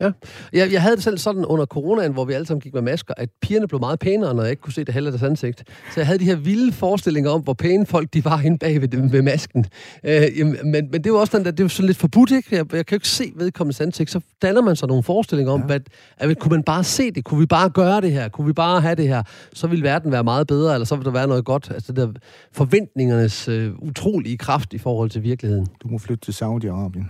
Ja. 0.00 0.10
Jeg, 0.52 0.72
jeg 0.72 0.82
havde 0.82 0.96
det 0.96 1.04
selv 1.04 1.18
sådan 1.18 1.44
under 1.44 1.66
coronaen, 1.66 2.12
hvor 2.12 2.24
vi 2.24 2.32
alle 2.32 2.46
sammen 2.46 2.60
gik 2.60 2.74
med 2.74 2.82
masker, 2.82 3.14
at 3.16 3.28
pigerne 3.42 3.68
blev 3.68 3.80
meget 3.80 3.98
pænere, 3.98 4.34
når 4.34 4.42
jeg 4.42 4.50
ikke 4.50 4.62
kunne 4.62 4.72
se 4.72 4.84
det 4.84 4.94
halve 4.94 5.10
deres 5.10 5.22
ansigt. 5.22 5.64
Så 5.68 6.00
jeg 6.00 6.06
havde 6.06 6.18
de 6.18 6.24
her 6.24 6.36
vilde 6.36 6.72
forestillinger 6.72 7.30
om, 7.30 7.40
hvor 7.40 7.52
pæne 7.52 7.86
folk 7.86 8.14
de 8.14 8.24
var 8.24 8.40
inde 8.40 8.58
bag 8.58 8.80
ved, 8.80 9.10
ved 9.10 9.22
masken. 9.22 9.66
Øh, 10.04 10.38
jamen, 10.38 10.56
men, 10.64 10.88
men 10.92 11.04
det 11.04 11.12
var 11.12 11.18
også 11.18 11.36
den 11.36 11.44
der, 11.44 11.50
det 11.50 11.62
var 11.62 11.68
sådan 11.68 11.86
lidt 11.86 11.98
forbudt, 11.98 12.30
ikke? 12.30 12.56
Jeg, 12.56 12.74
jeg 12.74 12.86
kan 12.86 12.94
jo 12.94 12.96
ikke 12.96 13.08
se 13.08 13.32
vedkommendes 13.36 13.80
ansigt. 13.80 14.10
Så 14.10 14.20
danner 14.42 14.62
man 14.62 14.76
sig 14.76 14.88
nogle 14.88 15.02
forestillinger 15.02 15.52
om, 15.52 15.64
ja. 15.68 15.74
at, 15.74 15.82
at, 16.16 16.38
kunne 16.38 16.50
man 16.50 16.62
bare 16.62 16.84
se 16.84 17.10
det? 17.10 17.24
Kunne 17.24 17.40
vi 17.40 17.46
bare 17.46 17.70
gøre 17.70 18.00
det 18.00 18.12
her? 18.12 18.28
Kunne 18.28 18.46
vi 18.46 18.52
bare 18.52 18.80
have 18.80 18.94
det 18.94 19.08
her? 19.08 19.22
Så 19.52 19.66
ville 19.66 19.84
verden 19.84 20.12
være 20.12 20.24
meget 20.24 20.46
bedre, 20.46 20.74
eller 20.74 20.84
så 20.84 20.96
ville 20.96 21.04
der 21.04 21.18
være 21.18 21.26
noget 21.26 21.44
godt. 21.44 21.70
Altså 21.70 21.92
det 21.92 21.96
der 21.96 22.12
forventningernes 22.52 23.48
øh, 23.48 23.72
utrolige 23.78 24.38
kraft 24.38 24.72
i 24.72 24.78
forhold 24.78 25.10
til 25.10 25.22
virkeligheden. 25.22 25.66
Du 25.82 25.88
må 25.88 25.98
flytte 25.98 26.32
til 26.32 26.44
Saudi-Arabien. 26.44 27.04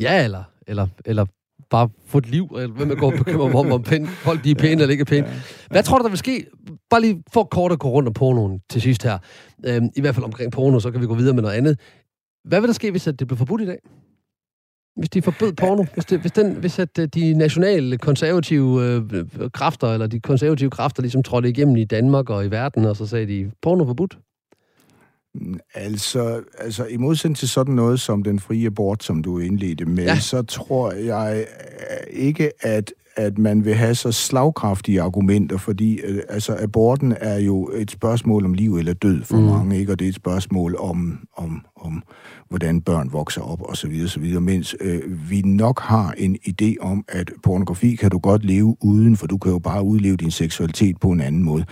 Ja, 0.00 0.24
eller, 0.24 0.42
eller, 0.66 0.86
eller 1.04 1.26
bare 1.72 1.88
få 2.06 2.18
et 2.18 2.28
liv, 2.30 2.44
eller 2.58 2.74
hvem 2.76 2.88
man 2.88 2.96
går 2.96 3.12
og 3.12 3.18
bekymrer 3.18 3.48
mig 3.48 3.60
om, 3.60 3.72
om 3.72 3.82
pæn, 3.82 4.06
folk 4.06 4.44
de 4.44 4.50
er 4.50 4.54
pæne 4.54 4.80
eller 4.82 4.90
ikke 4.90 5.02
er 5.08 5.12
pæne. 5.14 5.26
Hvad 5.70 5.82
tror 5.82 5.98
du, 5.98 6.02
der 6.04 6.08
vil 6.08 6.18
ske? 6.18 6.46
Bare 6.90 7.00
lige 7.00 7.22
for 7.32 7.44
kort 7.44 7.72
at 7.72 7.78
gå 7.78 7.88
rundt 7.88 8.08
om 8.08 8.12
pornoen 8.14 8.60
til 8.70 8.82
sidst 8.82 9.02
her. 9.02 9.18
Øhm, 9.66 9.88
I 9.96 10.00
hvert 10.00 10.14
fald 10.14 10.24
omkring 10.24 10.52
porno, 10.52 10.80
så 10.80 10.90
kan 10.90 11.00
vi 11.00 11.06
gå 11.06 11.14
videre 11.14 11.34
med 11.34 11.42
noget 11.42 11.56
andet. 11.56 11.80
Hvad 12.44 12.60
vil 12.60 12.68
der 12.68 12.74
ske, 12.74 12.90
hvis 12.90 13.04
det 13.04 13.26
bliver 13.26 13.36
forbudt 13.36 13.62
i 13.62 13.66
dag? 13.66 13.78
Hvis 14.96 15.10
de 15.10 15.22
forbød 15.22 15.52
porno? 15.52 15.84
Hvis, 15.94 16.04
det, 16.04 16.20
hvis, 16.20 16.32
den, 16.32 16.54
hvis 16.54 16.78
at 16.78 16.98
øh, 16.98 17.08
de 17.14 17.34
nationale 17.34 17.98
konservative 17.98 18.84
øh, 18.84 19.24
kræfter, 19.52 19.88
eller 19.92 20.06
de 20.06 20.20
konservative 20.20 20.70
kræfter, 20.70 21.02
ligesom 21.02 21.22
trådte 21.22 21.48
igennem 21.48 21.76
i 21.76 21.84
Danmark 21.84 22.30
og 22.30 22.44
i 22.44 22.50
verden, 22.50 22.84
og 22.84 22.96
så 22.96 23.06
sagde 23.06 23.26
de, 23.26 23.50
porno 23.62 23.84
forbudt? 23.84 24.18
Altså, 25.74 26.42
altså, 26.58 26.84
i 26.84 26.96
modsætning 26.96 27.36
til 27.36 27.48
sådan 27.48 27.74
noget 27.74 28.00
som 28.00 28.22
den 28.22 28.40
frie 28.40 28.66
abort, 28.66 29.04
som 29.04 29.22
du 29.22 29.38
indledte 29.38 29.84
med, 29.84 30.04
ja. 30.04 30.18
så 30.18 30.42
tror 30.42 30.92
jeg 30.92 31.46
øh, 31.90 31.96
ikke, 32.10 32.50
at 32.60 32.92
at 33.16 33.38
man 33.38 33.64
vil 33.64 33.74
have 33.74 33.94
så 33.94 34.12
slagkraftige 34.12 35.02
argumenter, 35.02 35.56
fordi 35.56 36.00
øh, 36.00 36.22
altså, 36.28 36.56
aborten 36.60 37.14
er 37.20 37.38
jo 37.38 37.70
et 37.74 37.90
spørgsmål 37.90 38.44
om 38.44 38.54
liv 38.54 38.76
eller 38.76 38.92
død 38.92 39.22
for 39.22 39.36
mm. 39.36 39.42
mange, 39.42 39.78
ikke? 39.78 39.92
og 39.92 39.98
det 39.98 40.04
er 40.04 40.08
et 40.08 40.14
spørgsmål 40.14 40.76
om, 40.78 41.28
om, 41.36 41.64
om 41.76 42.02
hvordan 42.52 42.80
børn 42.80 43.08
vokser 43.12 43.40
op 43.40 43.62
osv. 43.62 44.00
osv. 44.04 44.40
Mens 44.40 44.76
øh, 44.80 45.30
vi 45.30 45.42
nok 45.42 45.80
har 45.80 46.14
en 46.18 46.36
idé 46.48 46.74
om, 46.80 47.04
at 47.08 47.30
pornografi 47.42 47.94
kan 47.94 48.10
du 48.10 48.18
godt 48.18 48.44
leve 48.44 48.76
uden, 48.80 49.16
for 49.16 49.26
du 49.26 49.38
kan 49.38 49.52
jo 49.52 49.58
bare 49.58 49.82
udleve 49.82 50.16
din 50.16 50.30
seksualitet 50.30 50.96
på 51.00 51.10
en 51.10 51.20
anden 51.20 51.42
måde. 51.42 51.64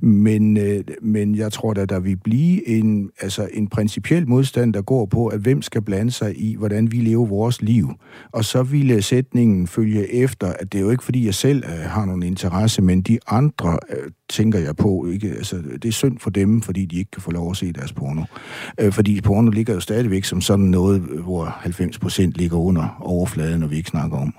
Men, 0.00 0.56
øh, 0.56 0.84
men 1.02 1.34
jeg 1.34 1.52
tror 1.52 1.74
da, 1.74 1.84
der 1.84 2.00
vil 2.00 2.16
blive 2.16 2.68
en, 2.68 3.10
altså 3.20 3.48
en 3.52 3.68
principiel 3.68 4.28
modstand, 4.28 4.74
der 4.74 4.82
går 4.82 5.06
på, 5.06 5.26
at 5.26 5.40
hvem 5.40 5.62
skal 5.62 5.82
blande 5.82 6.10
sig 6.10 6.40
i, 6.40 6.56
hvordan 6.56 6.92
vi 6.92 6.96
lever 6.96 7.26
vores 7.26 7.62
liv. 7.62 7.90
Og 8.32 8.44
så 8.44 8.62
ville 8.62 8.94
øh, 8.94 9.02
sætningen 9.02 9.66
følge 9.66 10.14
efter, 10.14 10.46
at 10.46 10.72
det 10.72 10.78
er 10.78 10.82
jo 10.82 10.90
ikke, 10.90 11.04
fordi 11.04 11.26
jeg 11.26 11.34
selv 11.34 11.64
øh, 11.64 11.90
har 11.90 12.04
nogen 12.04 12.22
interesse, 12.22 12.82
men 12.82 13.00
de 13.00 13.18
andre 13.26 13.78
øh, 13.90 14.10
tænker 14.28 14.58
jeg 14.58 14.76
på. 14.76 15.06
Ikke? 15.12 15.28
Altså, 15.28 15.56
det 15.56 15.84
er 15.84 15.92
synd 15.92 16.18
for 16.18 16.30
dem, 16.30 16.62
fordi 16.62 16.84
de 16.84 16.98
ikke 16.98 17.10
kan 17.10 17.22
få 17.22 17.30
lov 17.30 17.50
at 17.50 17.56
se 17.56 17.72
deres 17.72 17.92
porno. 17.92 18.22
Øh, 18.80 18.92
fordi 18.92 19.20
porno 19.20 19.50
ligger 19.50 19.74
jo 19.74 19.80
stadigvæk 19.80 20.24
som 20.28 20.40
sådan 20.40 20.64
noget, 20.64 21.00
hvor 21.00 21.44
90 21.44 21.98
procent 21.98 22.34
ligger 22.34 22.56
under 22.56 22.98
overfladen, 23.00 23.62
og 23.62 23.70
vi 23.70 23.76
ikke 23.76 23.90
snakker 23.90 24.16
om. 24.16 24.34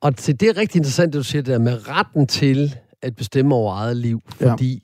Og 0.00 0.16
til 0.16 0.40
det 0.40 0.48
er 0.48 0.56
rigtig 0.56 0.78
interessant, 0.78 1.12
det 1.12 1.18
du 1.18 1.24
siger 1.24 1.42
der 1.42 1.58
med 1.58 1.88
retten 1.88 2.26
til 2.26 2.74
at 3.02 3.16
bestemme 3.16 3.54
over 3.54 3.74
eget 3.74 3.96
liv. 3.96 4.20
Fordi 4.36 4.72
ja. 4.72 4.78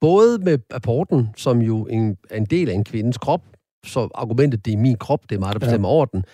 både 0.00 0.38
med 0.38 0.58
apporten, 0.70 1.28
som 1.36 1.62
jo 1.62 1.86
en, 1.86 2.16
er 2.30 2.36
en 2.36 2.44
del 2.44 2.68
af 2.68 2.74
en 2.74 2.84
kvindes 2.84 3.18
krop, 3.18 3.40
så 3.86 4.08
argumentet, 4.14 4.64
det 4.64 4.72
er 4.72 4.76
min 4.76 4.96
krop, 4.96 5.20
det 5.28 5.36
er 5.36 5.40
mig, 5.40 5.52
der 5.52 5.58
bestemmer 5.58 5.88
ja. 5.88 5.94
over 5.94 6.04
den, 6.04 6.24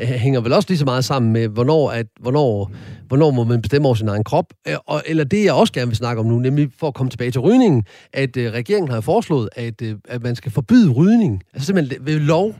øh, 0.00 0.08
hænger 0.08 0.40
vel 0.40 0.52
også 0.52 0.68
lige 0.68 0.78
så 0.78 0.84
meget 0.84 1.04
sammen 1.04 1.32
med, 1.32 1.48
hvornår, 1.48 1.90
at, 1.90 2.06
hvornår, 2.20 2.70
hvornår 3.08 3.30
må 3.30 3.44
man 3.44 3.62
bestemme 3.62 3.88
over 3.88 3.94
sin 3.94 4.08
egen 4.08 4.24
krop. 4.24 4.46
Øh, 4.68 4.74
og, 4.86 5.02
eller 5.06 5.24
det, 5.24 5.44
jeg 5.44 5.52
også 5.52 5.72
gerne 5.72 5.86
vil 5.86 5.96
snakke 5.96 6.20
om 6.20 6.26
nu, 6.26 6.38
nemlig 6.38 6.68
for 6.78 6.88
at 6.88 6.94
komme 6.94 7.10
tilbage 7.10 7.30
til 7.30 7.40
rygningen, 7.40 7.84
at 8.12 8.36
øh, 8.36 8.52
regeringen 8.52 8.90
har 8.90 9.00
foreslået, 9.00 9.48
at, 9.56 9.82
øh, 9.82 9.94
at 10.08 10.22
man 10.22 10.36
skal 10.36 10.52
forbyde 10.52 10.92
rygning. 10.92 11.42
Altså 11.54 11.66
simpelthen 11.66 12.06
ved 12.06 12.20
lov 12.20 12.54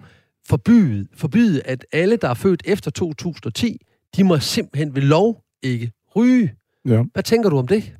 forbyde, 0.48 1.06
forbyde, 1.16 1.62
at 1.62 1.86
alle, 1.92 2.16
der 2.16 2.28
er 2.28 2.34
født 2.34 2.62
efter 2.64 2.90
2010, 2.90 3.78
de 4.16 4.24
må 4.24 4.38
simpelthen 4.38 4.94
ved 4.94 5.02
lov 5.02 5.40
ikke 5.62 5.92
ryge. 6.16 6.52
Ja. 6.88 7.02
Hvad 7.12 7.22
tænker 7.22 7.50
du 7.50 7.58
om 7.58 7.66
det? 7.66 7.92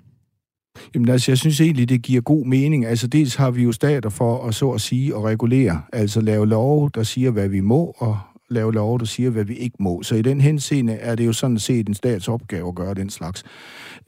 Jamen 0.95 1.09
altså, 1.09 1.31
jeg 1.31 1.39
synes 1.39 1.61
egentlig, 1.61 1.89
det 1.89 2.03
giver 2.03 2.21
god 2.21 2.47
mening. 2.47 2.87
Altså, 2.87 3.07
dels 3.07 3.35
har 3.35 3.51
vi 3.51 3.63
jo 3.63 3.73
stater 3.73 4.09
for 4.09 4.47
at 4.47 4.55
så 4.55 4.71
at 4.71 4.81
sige 4.81 5.17
og 5.17 5.25
regulere, 5.25 5.83
altså 5.93 6.21
lave 6.21 6.47
lov, 6.47 6.91
der 6.95 7.03
siger, 7.03 7.31
hvad 7.31 7.49
vi 7.49 7.61
må, 7.61 7.95
og 7.99 8.19
lave 8.51 8.73
lov, 8.73 8.99
der 8.99 9.05
siger, 9.05 9.31
hvad 9.31 9.45
vi 9.45 9.55
ikke 9.55 9.77
må. 9.81 10.03
Så 10.03 10.15
i 10.15 10.23
den 10.23 10.41
henseende 10.41 10.93
er 10.93 11.15
det 11.15 11.27
jo 11.27 11.33
sådan 11.33 11.59
set 11.59 11.89
en 11.89 11.95
stats 11.95 12.29
opgave 12.29 12.69
at 12.69 12.75
gøre 12.75 12.95
den 12.95 13.11
slags. 13.11 13.45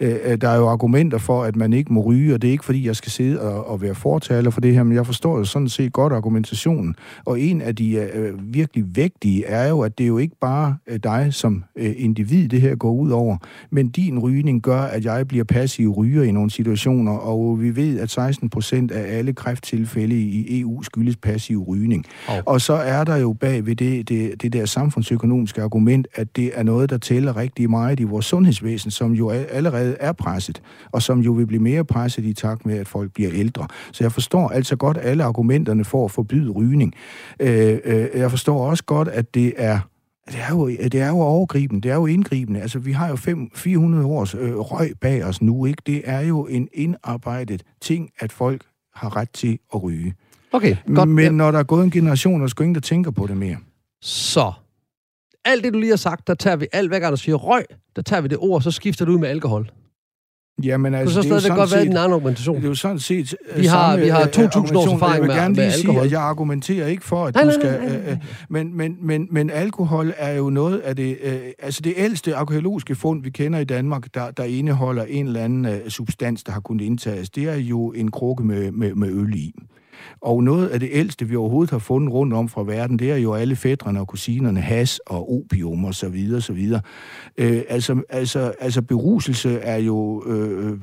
Øh, 0.00 0.16
øh, 0.24 0.40
der 0.40 0.48
er 0.48 0.56
jo 0.56 0.68
argumenter 0.68 1.18
for, 1.18 1.42
at 1.42 1.56
man 1.56 1.72
ikke 1.72 1.92
må 1.92 2.00
ryge, 2.00 2.34
og 2.34 2.42
det 2.42 2.48
er 2.48 2.52
ikke, 2.52 2.64
fordi 2.64 2.86
jeg 2.86 2.96
skal 2.96 3.12
sidde 3.12 3.40
og, 3.40 3.66
og 3.66 3.82
være 3.82 3.94
fortaler 3.94 4.50
for 4.50 4.60
det 4.60 4.74
her, 4.74 4.82
men 4.82 4.94
jeg 4.94 5.06
forstår 5.06 5.38
jo 5.38 5.44
sådan 5.44 5.68
set 5.68 5.92
godt 5.92 6.12
argumentationen. 6.12 6.94
Og 7.24 7.40
en 7.40 7.60
af 7.60 7.76
de 7.76 7.94
øh, 8.14 8.54
virkelig 8.54 8.84
vigtige 8.96 9.44
er 9.44 9.68
jo, 9.68 9.80
at 9.80 9.98
det 9.98 10.04
er 10.04 10.08
jo 10.08 10.18
ikke 10.18 10.36
bare 10.40 10.76
øh, 10.86 10.98
dig 11.02 11.28
som 11.30 11.64
øh, 11.76 11.94
individ, 11.96 12.48
det 12.48 12.60
her 12.60 12.76
går 12.76 12.92
ud 12.92 13.10
over, 13.10 13.36
men 13.70 13.88
din 13.88 14.18
rygning 14.18 14.62
gør, 14.62 14.80
at 14.80 15.04
jeg 15.04 15.28
bliver 15.28 15.44
passiv 15.44 15.92
ryger 15.92 16.22
i 16.22 16.32
nogle 16.32 16.50
situationer, 16.50 17.12
og 17.12 17.60
vi 17.60 17.76
ved, 17.76 18.00
at 18.00 18.10
16 18.10 18.50
procent 18.50 18.90
af 18.90 19.18
alle 19.18 19.32
kræfttilfælde 19.32 20.20
i 20.20 20.60
EU 20.60 20.82
skyldes 20.82 21.16
passiv 21.16 21.64
rygning. 21.68 22.04
Oh. 22.28 22.34
Og 22.46 22.60
så 22.60 22.72
er 22.72 23.04
der 23.04 23.16
jo 23.16 23.32
bag 23.32 23.66
ved 23.66 23.76
det, 23.76 24.08
det, 24.08 24.25
det 24.34 24.52
der 24.52 24.66
samfundsøkonomiske 24.66 25.62
argument, 25.62 26.08
at 26.14 26.36
det 26.36 26.50
er 26.54 26.62
noget, 26.62 26.90
der 26.90 26.98
tæller 26.98 27.36
rigtig 27.36 27.70
meget 27.70 28.00
i 28.00 28.02
vores 28.02 28.26
sundhedsvæsen, 28.26 28.90
som 28.90 29.12
jo 29.12 29.30
allerede 29.30 29.96
er 30.00 30.12
presset, 30.12 30.62
og 30.92 31.02
som 31.02 31.20
jo 31.20 31.32
vil 31.32 31.46
blive 31.46 31.62
mere 31.62 31.84
presset 31.84 32.24
i 32.24 32.32
takt 32.32 32.66
med, 32.66 32.78
at 32.78 32.88
folk 32.88 33.12
bliver 33.12 33.30
ældre. 33.34 33.66
Så 33.92 34.04
jeg 34.04 34.12
forstår 34.12 34.48
altså 34.48 34.76
godt 34.76 34.98
alle 35.02 35.24
argumenterne 35.24 35.84
for 35.84 36.04
at 36.04 36.10
forbyde 36.10 36.50
rygning. 36.50 36.94
Øh, 37.40 37.78
øh, 37.84 38.08
jeg 38.14 38.30
forstår 38.30 38.66
også 38.68 38.84
godt, 38.84 39.08
at 39.08 39.34
det 39.34 39.52
er 39.56 39.78
det 40.26 40.40
er, 40.40 40.50
jo, 40.50 40.68
det 40.68 40.94
er 40.94 41.08
jo 41.08 41.20
overgribende, 41.20 41.82
det 41.82 41.90
er 41.90 41.94
jo 41.94 42.06
indgribende. 42.06 42.60
Altså, 42.60 42.78
vi 42.78 42.92
har 42.92 43.08
jo 43.08 43.16
fem, 43.16 43.50
400 43.54 44.06
års 44.06 44.34
øh, 44.34 44.58
røg 44.58 44.92
bag 45.00 45.24
os 45.24 45.42
nu, 45.42 45.66
ikke? 45.66 45.82
Det 45.86 46.02
er 46.04 46.20
jo 46.20 46.46
en 46.46 46.68
indarbejdet 46.72 47.62
ting, 47.80 48.10
at 48.18 48.32
folk 48.32 48.62
har 48.94 49.16
ret 49.16 49.30
til 49.30 49.58
at 49.74 49.82
ryge. 49.82 50.14
Okay, 50.52 50.76
godt. 50.94 51.08
Men 51.08 51.34
når 51.34 51.50
der 51.50 51.58
er 51.58 51.62
gået 51.62 51.84
en 51.84 51.90
generation, 51.90 52.42
er 52.42 52.46
sgu 52.46 52.62
ingen, 52.62 52.74
der 52.74 52.80
tænker 52.80 53.10
på 53.10 53.26
det 53.26 53.36
mere. 53.36 53.56
Så, 54.06 54.52
alt 55.44 55.64
det, 55.64 55.72
du 55.74 55.78
lige 55.78 55.90
har 55.90 55.96
sagt, 55.96 56.26
der 56.26 56.34
tager 56.34 56.56
vi 56.56 56.66
alt, 56.72 56.88
hver 56.88 56.98
gang 56.98 57.10
du 57.10 57.16
siger 57.16 57.36
røg, 57.36 57.64
der 57.96 58.02
tager 58.02 58.20
vi 58.20 58.28
det 58.28 58.38
ord, 58.40 58.62
så 58.62 58.70
skifter 58.70 59.04
du 59.04 59.12
ud 59.12 59.18
med 59.18 59.28
alkohol. 59.28 59.70
Jamen, 60.62 60.94
altså, 60.94 61.22
det, 61.22 61.30
det 61.30 61.48
jo 61.48 61.54
godt 61.54 61.70
set, 61.70 61.76
være 61.76 61.86
den 61.86 61.96
anden 61.96 62.12
argumentation. 62.12 62.56
Det 62.56 62.64
er 62.64 62.68
jo 62.68 62.74
sådan 62.74 62.98
set... 62.98 63.34
Vi 63.56 63.66
har, 63.66 63.90
samme, 63.90 64.04
vi 64.04 64.10
har 64.10 64.20
2.000 64.20 64.76
års 64.76 64.92
erfaring 64.92 65.00
med, 65.00 65.10
Jeg 65.10 65.20
vil 65.20 65.30
gerne 65.30 65.54
lige 65.54 65.64
med 65.64 65.72
sige, 65.72 66.00
at 66.00 66.12
jeg 66.12 66.20
argumenterer 66.20 66.86
ikke 66.86 67.04
for, 67.04 67.26
at 67.26 67.34
nej, 67.34 67.44
du 67.44 67.50
skal... 67.50 67.70
Nej, 67.70 67.88
nej, 67.88 67.98
nej. 67.98 68.10
Øh, 68.12 68.18
men, 68.48 68.76
men, 68.76 68.96
men, 69.00 69.28
men 69.30 69.50
alkohol 69.50 70.14
er 70.16 70.32
jo 70.32 70.50
noget 70.50 70.78
af 70.78 70.96
det... 70.96 71.18
Øh, 71.22 71.38
altså, 71.58 71.80
det 71.80 71.94
ældste 71.96 72.34
arkeologiske 72.34 72.94
fund, 72.94 73.22
vi 73.22 73.30
kender 73.30 73.58
i 73.58 73.64
Danmark, 73.64 74.14
der, 74.14 74.30
der 74.30 74.44
indeholder 74.44 75.04
en 75.04 75.26
eller 75.26 75.40
anden 75.40 75.66
uh, 75.66 75.88
substans, 75.88 76.44
der 76.44 76.52
har 76.52 76.60
kunnet 76.60 76.84
indtages, 76.84 77.30
det 77.30 77.44
er 77.44 77.56
jo 77.56 77.92
en 77.92 78.10
krukke 78.10 78.44
med, 78.44 78.72
med, 78.72 78.94
med 78.94 79.08
øl 79.08 79.34
i. 79.34 79.54
Og 80.20 80.44
noget 80.44 80.68
af 80.68 80.80
det 80.80 80.88
ældste, 80.92 81.28
vi 81.28 81.36
overhovedet 81.36 81.70
har 81.70 81.78
fundet 81.78 82.12
rundt 82.12 82.34
om 82.34 82.48
fra 82.48 82.62
verden, 82.62 82.98
det 82.98 83.10
er 83.10 83.16
jo 83.16 83.34
alle 83.34 83.56
fædrene 83.56 84.00
og 84.00 84.06
kusinerne, 84.06 84.60
has 84.60 85.00
og 85.06 85.32
opium 85.32 85.84
og 85.84 85.94
så 85.94 86.08
videre, 86.08 86.40
så 86.40 86.52
videre. 86.52 86.80
Øh, 87.38 87.62
altså, 87.68 88.02
altså, 88.08 88.52
altså 88.60 88.82
beruselse 88.82 89.58
er 89.58 89.76
jo, 89.76 90.24
øh, 90.26 90.78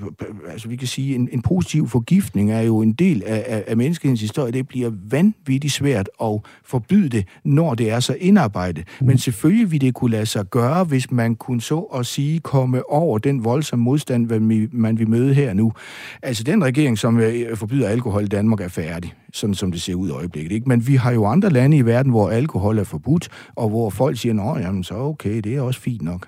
altså 0.49 0.67
vi 0.67 0.75
kan 0.75 0.87
sige, 0.87 1.15
en, 1.15 1.29
en 1.31 1.41
positiv 1.41 1.87
forgiftning 1.87 2.51
er 2.51 2.61
jo 2.61 2.81
en 2.81 2.93
del 2.93 3.23
af, 3.25 3.43
af, 3.47 3.63
af 3.67 3.77
menneskehedens 3.77 4.21
historie. 4.21 4.51
Det 4.51 4.67
bliver 4.67 4.91
vanvittigt 5.09 5.73
svært 5.73 6.09
at 6.23 6.39
forbyde 6.65 7.09
det, 7.09 7.27
når 7.43 7.75
det 7.75 7.91
er 7.91 7.99
så 7.99 8.15
indarbejdet. 8.19 8.87
Mm. 9.01 9.07
Men 9.07 9.17
selvfølgelig 9.17 9.71
vil 9.71 9.81
det 9.81 9.93
kunne 9.93 10.11
lade 10.11 10.25
sig 10.25 10.45
gøre, 10.45 10.83
hvis 10.83 11.11
man 11.11 11.35
kunne 11.35 11.61
så 11.61 11.79
at 11.79 12.05
sige 12.05 12.39
komme 12.39 12.89
over 12.89 13.17
den 13.17 13.43
voldsomme 13.43 13.83
modstand, 13.83 14.27
man 14.71 14.99
vil 14.99 15.09
møde 15.09 15.33
her 15.33 15.53
nu. 15.53 15.73
Altså 16.21 16.43
den 16.43 16.63
regering, 16.63 16.97
som 16.97 17.19
øh, 17.19 17.57
forbyder 17.57 17.87
alkohol 17.87 18.23
i 18.23 18.27
Danmark, 18.27 18.61
er 18.61 18.67
færdig, 18.67 19.02
sådan 19.33 19.55
som 19.55 19.71
det 19.71 19.81
ser 19.81 19.95
ud 19.95 20.09
i 20.09 20.11
øjeblikket. 20.11 20.51
Ikke? 20.51 20.69
Men 20.69 20.87
vi 20.87 20.95
har 20.95 21.11
jo 21.11 21.25
andre 21.25 21.49
lande 21.49 21.77
i 21.77 21.85
verden, 21.85 22.11
hvor 22.11 22.29
alkohol 22.29 22.79
er 22.79 22.83
forbudt, 22.83 23.29
og 23.55 23.69
hvor 23.69 23.89
folk 23.89 24.17
siger, 24.17 24.53
at 24.53 24.61
jamen 24.61 24.83
så 24.83 24.95
okay, 24.95 25.39
det 25.39 25.55
er 25.55 25.61
også 25.61 25.79
fint 25.79 26.01
nok. 26.01 26.27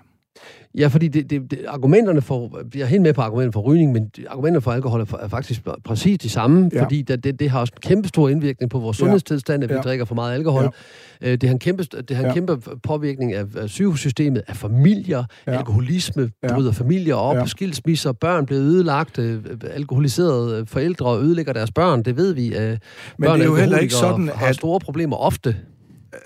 Ja, 0.77 0.87
fordi 0.87 1.07
det, 1.07 1.29
det, 1.29 1.51
det, 1.51 1.59
argumenterne 1.67 2.21
for, 2.21 2.61
jeg 2.75 2.81
er 2.81 2.85
helt 2.85 3.01
med 3.01 3.13
på 3.13 3.21
argumenterne 3.21 3.53
for 3.53 3.61
rygning, 3.61 3.91
men 3.91 4.11
argumenterne 4.27 4.61
for 4.61 4.71
alkohol 4.71 5.01
er, 5.01 5.17
er 5.21 5.27
faktisk 5.27 5.61
præcis 5.83 6.19
de 6.19 6.29
samme, 6.29 6.69
ja. 6.73 6.83
fordi 6.83 7.01
det, 7.01 7.23
det, 7.23 7.39
det 7.39 7.49
har 7.49 7.59
også 7.59 7.73
en 7.75 7.81
kæmpe 7.89 8.07
stor 8.07 8.29
indvirkning 8.29 8.71
på 8.71 8.79
vores 8.79 8.97
sundhedstilstand, 8.97 9.63
at 9.63 9.69
vi 9.69 9.75
ja. 9.75 9.81
drikker 9.81 10.05
for 10.05 10.15
meget 10.15 10.33
alkohol. 10.33 10.63
Ja. 11.21 11.31
Øh, 11.31 11.31
det 11.31 11.43
har 11.43 11.53
en 11.53 11.59
kæmpe, 11.59 11.83
det 11.83 12.17
har 12.17 12.23
en 12.23 12.27
ja. 12.27 12.33
kæmpe 12.33 12.57
påvirkning 12.83 13.33
af, 13.33 13.45
af 13.57 13.69
sygehussystemet, 13.69 14.43
af 14.47 14.55
familier, 14.55 15.23
ja. 15.47 15.51
alkoholisme 15.51 16.31
ja. 16.43 16.53
bryder 16.53 16.71
familier 16.71 17.15
op, 17.15 17.35
ja. 17.35 17.45
skilsmisser, 17.45 18.11
børn 18.11 18.45
bliver 18.45 18.61
ødelagt, 18.61 19.19
øh, 19.19 19.39
alkoholiserede 19.73 20.65
forældre 20.65 21.17
ødelægger 21.19 21.53
deres 21.53 21.71
børn, 21.71 22.03
det 22.03 22.17
ved 22.17 22.33
vi. 22.33 22.55
Øh, 22.55 22.77
men 23.17 23.29
det 23.29 23.41
er 23.41 23.45
jo 23.45 23.55
heller 23.55 23.77
ikke 23.77 23.93
sådan, 23.93 24.29
at... 24.29 24.35
har 24.35 24.51
store 24.51 24.79
problemer 24.79 25.15
ofte 25.15 25.55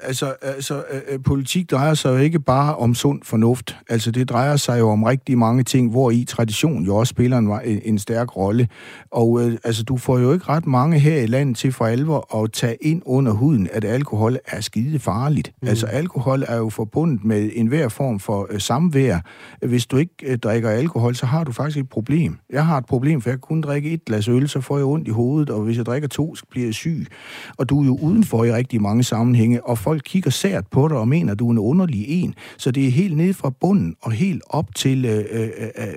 altså, 0.01 0.35
altså 0.41 0.83
øh, 0.91 1.01
øh, 1.09 1.19
politik 1.23 1.71
drejer 1.71 1.93
sig 1.93 2.09
jo 2.09 2.17
ikke 2.17 2.39
bare 2.39 2.75
om 2.75 2.95
sund 2.95 3.21
fornuft. 3.23 3.77
Altså, 3.89 4.11
det 4.11 4.29
drejer 4.29 4.55
sig 4.55 4.79
jo 4.79 4.89
om 4.89 5.03
rigtig 5.03 5.37
mange 5.37 5.63
ting, 5.63 5.91
hvor 5.91 6.11
i 6.11 6.23
tradition 6.23 6.85
jo 6.85 6.95
også 6.95 7.11
spiller 7.11 7.37
en, 7.37 7.81
en 7.85 7.99
stærk 7.99 8.37
rolle. 8.37 8.67
Og 9.11 9.41
øh, 9.41 9.57
altså, 9.63 9.83
du 9.83 9.97
får 9.97 10.19
jo 10.19 10.33
ikke 10.33 10.45
ret 10.49 10.67
mange 10.67 10.99
her 10.99 11.21
i 11.21 11.25
landet 11.25 11.57
til 11.57 11.71
for 11.71 11.85
alvor 11.85 12.43
at 12.43 12.51
tage 12.51 12.75
ind 12.81 13.01
under 13.05 13.31
huden, 13.31 13.67
at 13.73 13.85
alkohol 13.85 14.37
er 14.47 14.61
skide 14.61 14.99
farligt. 14.99 15.51
Mm. 15.61 15.67
Altså, 15.67 15.85
alkohol 15.85 16.43
er 16.47 16.57
jo 16.57 16.69
forbundet 16.69 17.23
med 17.23 17.49
enhver 17.53 17.87
form 17.87 18.19
for 18.19 18.47
øh, 18.49 18.59
samvær. 18.59 19.19
Hvis 19.67 19.85
du 19.85 19.97
ikke 19.97 20.13
øh, 20.23 20.37
drikker 20.37 20.69
alkohol, 20.69 21.15
så 21.15 21.25
har 21.25 21.43
du 21.43 21.51
faktisk 21.51 21.77
et 21.77 21.89
problem. 21.89 22.37
Jeg 22.49 22.65
har 22.65 22.77
et 22.77 22.85
problem, 22.85 23.21
for 23.21 23.29
jeg 23.29 23.35
kan 23.35 23.41
kun 23.41 23.61
drikke 23.61 23.91
et 23.91 24.05
glas 24.05 24.27
øl, 24.27 24.49
så 24.49 24.61
får 24.61 24.77
jeg 24.77 24.85
ondt 24.85 25.07
i 25.07 25.11
hovedet, 25.11 25.49
og 25.49 25.61
hvis 25.61 25.77
jeg 25.77 25.85
drikker 25.85 26.07
to, 26.07 26.35
så 26.35 26.45
bliver 26.51 26.67
jeg 26.67 26.73
syg. 26.73 27.07
Og 27.57 27.69
du 27.69 27.81
er 27.81 27.85
jo 27.85 27.97
udenfor 28.01 28.43
i 28.43 28.53
rigtig 28.53 28.81
mange 28.81 29.03
sammenhænge, 29.03 29.65
og 29.65 29.77
folk 29.79 30.01
kigger 30.05 30.31
sært 30.31 30.67
på 30.71 30.87
dig 30.87 30.97
og 30.97 31.07
mener, 31.07 31.31
at 31.31 31.39
du 31.39 31.47
er 31.47 31.51
en 31.51 31.57
underlig 31.57 32.05
en. 32.07 32.33
Så 32.57 32.71
det 32.71 32.87
er 32.87 32.91
helt 32.91 33.17
ned 33.17 33.33
fra 33.33 33.49
bunden 33.61 33.95
og 34.01 34.11
helt 34.11 34.41
op 34.49 34.75
til 34.75 35.05
øh, 35.05 35.25
øh, 35.31 35.49
øh, 35.77 35.93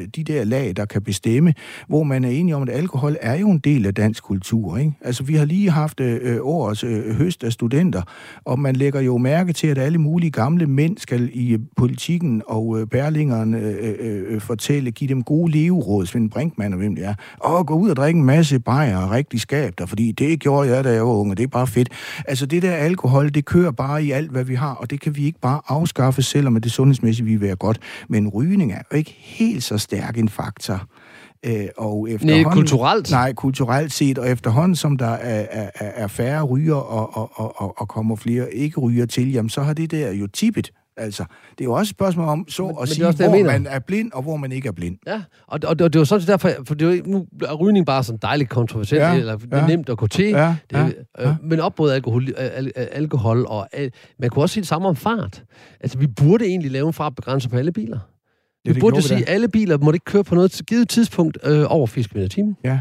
øh, 0.00 0.06
de 0.16 0.24
der 0.24 0.44
lag, 0.44 0.72
der 0.76 0.84
kan 0.84 1.02
bestemme, 1.02 1.54
hvor 1.88 2.02
man 2.02 2.24
er 2.24 2.28
enig 2.28 2.54
om, 2.54 2.62
at 2.62 2.70
alkohol 2.70 3.16
er 3.20 3.38
jo 3.38 3.50
en 3.50 3.58
del 3.58 3.86
af 3.86 3.94
dansk 3.94 4.22
kultur. 4.22 4.76
Ikke? 4.76 4.92
Altså, 5.00 5.24
vi 5.24 5.34
har 5.34 5.44
lige 5.44 5.70
haft 5.70 6.00
øh, 6.00 6.38
årets 6.42 6.84
øh, 6.84 7.14
høst 7.14 7.44
af 7.44 7.52
studenter, 7.52 8.02
og 8.44 8.58
man 8.58 8.76
lægger 8.76 9.00
jo 9.00 9.18
mærke 9.18 9.52
til, 9.52 9.66
at 9.66 9.78
alle 9.78 9.98
mulige 9.98 10.30
gamle 10.30 10.66
mænd 10.66 10.98
skal 10.98 11.30
i 11.32 11.58
politikken 11.76 12.42
og 12.46 12.80
øh, 12.80 12.86
bærlingerne 12.86 13.58
øh, 13.58 13.94
øh, 14.00 14.40
fortælle, 14.40 14.90
give 14.90 15.08
dem 15.08 15.22
gode 15.22 15.52
leveråd, 15.52 16.06
Svend 16.06 16.30
Brinkmann 16.30 16.74
og 16.74 16.78
hvem 16.78 16.94
det 16.94 17.04
er, 17.04 17.14
og 17.38 17.66
gå 17.66 17.74
ud 17.74 17.90
og 17.90 17.96
drikke 17.96 18.18
en 18.18 18.24
masse 18.24 18.60
bajer 18.60 18.96
og 18.96 19.10
rigtig 19.10 19.40
skab 19.40 19.74
der, 19.78 19.86
fordi 19.86 20.12
det 20.12 20.40
gjorde 20.40 20.74
jeg, 20.74 20.84
da 20.84 20.92
jeg 20.92 21.06
var 21.06 21.12
unge, 21.12 21.34
det 21.34 21.42
er 21.42 21.46
bare 21.46 21.66
fedt. 21.66 21.88
Altså, 22.28 22.46
det 22.46 22.62
der 22.62 22.72
alkohol, 22.72 23.09
det 23.18 23.44
kører 23.44 23.70
bare 23.70 24.04
i 24.04 24.10
alt, 24.10 24.30
hvad 24.30 24.44
vi 24.44 24.54
har, 24.54 24.74
og 24.74 24.90
det 24.90 25.00
kan 25.00 25.16
vi 25.16 25.24
ikke 25.24 25.40
bare 25.40 25.60
afskaffe, 25.68 26.22
selvom 26.22 26.60
det 26.60 26.72
sundhedsmæssigt 26.72 27.26
vil 27.26 27.40
være 27.40 27.56
godt. 27.56 27.78
Men 28.08 28.28
rygning 28.28 28.72
er 28.72 28.82
jo 28.92 28.96
ikke 28.96 29.16
helt 29.18 29.62
så 29.62 29.78
stærk 29.78 30.18
en 30.18 30.28
faktor. 30.28 30.82
Øh, 31.46 31.66
og 31.76 32.10
efterhånden, 32.10 32.46
nej, 32.46 32.54
kulturelt? 32.54 33.10
Nej, 33.10 33.32
kulturelt 33.32 33.92
set, 33.92 34.18
og 34.18 34.30
efterhånden 34.30 34.76
som 34.76 34.96
der 34.96 35.06
er, 35.06 35.46
er, 35.50 35.70
er 35.74 36.06
færre 36.06 36.42
ryger 36.42 36.74
og, 36.74 37.16
og, 37.16 37.52
og, 37.60 37.80
og 37.80 37.88
kommer 37.88 38.16
flere 38.16 38.54
ikke-ryger 38.54 39.06
til, 39.06 39.32
jamen 39.32 39.50
så 39.50 39.62
har 39.62 39.72
det 39.72 39.90
der 39.90 40.12
jo 40.12 40.26
tippet 40.26 40.72
Altså, 41.00 41.24
det 41.50 41.60
er 41.60 41.64
jo 41.64 41.72
også 41.72 41.90
et 41.90 41.96
spørgsmål 41.96 42.28
om 42.28 42.44
så 42.48 42.62
men, 42.62 42.70
at 42.70 42.76
men 42.78 42.86
sige, 42.86 43.06
også, 43.06 43.28
hvor 43.28 43.44
man 43.44 43.66
er 43.66 43.78
blind, 43.78 44.12
og 44.12 44.22
hvor 44.22 44.36
man 44.36 44.52
ikke 44.52 44.68
er 44.68 44.72
blind. 44.72 44.98
Ja, 45.06 45.22
og, 45.46 45.60
og, 45.64 45.76
og 45.80 45.92
det 45.92 45.98
var 45.98 46.04
sådan 46.04 46.26
derfor, 46.26 46.50
for 46.64 46.74
det 46.74 46.88
er 46.88 46.96
jo, 46.96 47.02
nu 47.06 47.26
er 47.42 47.54
rygning 47.54 47.86
bare 47.86 48.04
sådan 48.04 48.18
dejligt 48.22 48.50
kontroversielt, 48.50 49.02
ja, 49.02 49.14
eller 49.14 49.36
det 49.36 49.52
er 49.52 49.58
ja, 49.58 49.66
nemt 49.66 49.88
at 49.88 49.98
gå 49.98 50.06
til, 50.06 50.28
ja, 50.28 50.56
det, 50.70 50.76
ja, 50.76 50.86
øh, 50.86 50.92
ja. 51.18 51.34
men 51.42 51.60
op 51.60 51.78
mod 51.78 51.90
alkohol, 51.90 52.28
al, 52.36 52.72
alkohol 52.74 53.46
og 53.48 53.68
al, 53.72 53.92
man 54.18 54.30
kunne 54.30 54.44
også 54.44 54.52
sige 54.52 54.62
det 54.62 54.68
samme 54.68 54.88
om 54.88 54.96
fart. 54.96 55.44
Altså, 55.80 55.98
vi 55.98 56.06
burde 56.06 56.44
egentlig 56.44 56.70
lave 56.70 56.86
en 56.86 56.92
fartbegrænser 56.92 57.48
på 57.48 57.56
alle 57.56 57.72
biler. 57.72 57.98
Ja, 58.66 58.72
vi 58.72 58.80
burde 58.80 58.96
jo 58.96 59.02
sige, 59.02 59.20
at 59.20 59.34
alle 59.34 59.48
giver 59.48 59.78
må 59.78 59.92
ikke 59.92 60.04
køre 60.04 60.24
på 60.24 60.34
noget 60.34 60.60
givet 60.66 60.88
tidspunkt 60.88 61.38
øh, 61.44 61.64
over 61.68 61.86
80 61.86 62.06
km 62.06 62.18
i 62.18 62.28
timen. 62.28 62.56
Ja. 62.64 62.80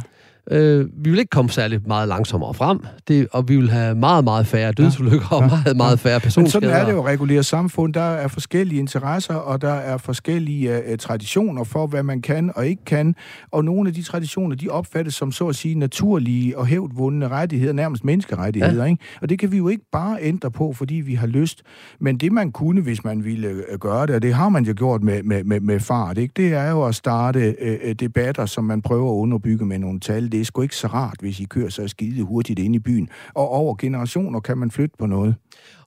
Øh, 0.51 0.88
vi 1.03 1.09
vil 1.09 1.19
ikke 1.19 1.29
komme 1.29 1.51
særlig 1.51 1.79
meget 1.88 2.07
langsommere 2.07 2.53
frem, 2.53 2.79
det, 3.07 3.27
og 3.31 3.49
vi 3.49 3.55
vil 3.55 3.69
have 3.69 3.95
meget, 3.95 4.23
meget 4.23 4.47
færre 4.47 4.71
dødsulykker 4.71 5.27
ja, 5.31 5.38
ja, 5.38 5.43
og 5.43 5.49
meget, 5.49 5.77
meget 5.77 5.99
færre 5.99 6.19
personskader. 6.19 6.59
Men 6.59 6.69
sådan 6.69 6.81
er 6.81 6.85
det 6.85 6.91
jo 6.91 7.07
reguleret 7.07 7.45
samfund. 7.45 7.93
Der 7.93 8.01
er 8.01 8.27
forskellige 8.27 8.79
interesser, 8.79 9.33
og 9.33 9.62
der 9.62 9.73
er 9.73 9.97
forskellige 9.97 10.81
uh, 10.91 10.97
traditioner 10.97 11.63
for, 11.63 11.88
hvad 11.88 12.03
man 12.03 12.21
kan 12.21 12.51
og 12.55 12.67
ikke 12.67 12.85
kan. 12.85 13.15
Og 13.51 13.65
nogle 13.65 13.88
af 13.88 13.93
de 13.93 14.03
traditioner, 14.03 14.55
de 14.55 14.69
opfattes 14.69 15.15
som 15.15 15.31
så 15.31 15.47
at 15.47 15.55
sige 15.55 15.75
naturlige 15.75 16.57
og 16.57 16.65
hævdvundne 16.65 17.27
rettigheder, 17.27 17.73
nærmest 17.73 18.03
menneskerettigheder. 18.03 18.83
Ja. 18.83 18.89
Ikke? 18.89 19.03
Og 19.21 19.29
det 19.29 19.39
kan 19.39 19.51
vi 19.51 19.57
jo 19.57 19.67
ikke 19.67 19.83
bare 19.91 20.17
ændre 20.21 20.51
på, 20.51 20.73
fordi 20.73 20.95
vi 20.95 21.13
har 21.13 21.27
lyst. 21.27 21.62
Men 21.99 22.17
det 22.17 22.31
man 22.31 22.51
kunne, 22.51 22.81
hvis 22.81 23.03
man 23.03 23.23
ville 23.23 23.63
uh, 23.73 23.79
gøre 23.79 24.07
det, 24.07 24.15
og 24.15 24.21
det 24.21 24.33
har 24.33 24.49
man 24.49 24.65
jo 24.65 24.73
gjort 24.77 25.03
med, 25.03 25.23
med, 25.23 25.43
med, 25.43 25.59
med 25.59 25.79
fart, 25.79 26.17
ikke? 26.17 26.33
det 26.38 26.53
er 26.53 26.69
jo 26.69 26.83
at 26.83 26.95
starte 26.95 27.55
uh, 27.62 27.91
debatter, 27.91 28.45
som 28.45 28.63
man 28.63 28.81
prøver 28.81 29.12
at 29.12 29.15
underbygge 29.15 29.65
med 29.65 29.79
nogle 29.79 29.99
tal. 29.99 30.31
Det 30.31 30.38
det 30.39 30.43
er 30.43 30.45
sgu 30.45 30.62
ikke 30.62 30.75
så 30.75 30.88
rart, 30.88 31.15
hvis 31.19 31.39
I 31.39 31.43
kører 31.43 31.69
så 31.69 31.88
skide 31.88 32.23
hurtigt 32.23 32.60
ind 32.60 32.75
i 32.75 32.80
byen. 32.80 33.10
Og 33.34 33.49
over 33.49 33.75
generationer 33.75 34.39
kan 34.39 34.58
man 34.58 34.71
flytte 34.71 34.95
på 34.99 35.06
noget. 35.06 35.36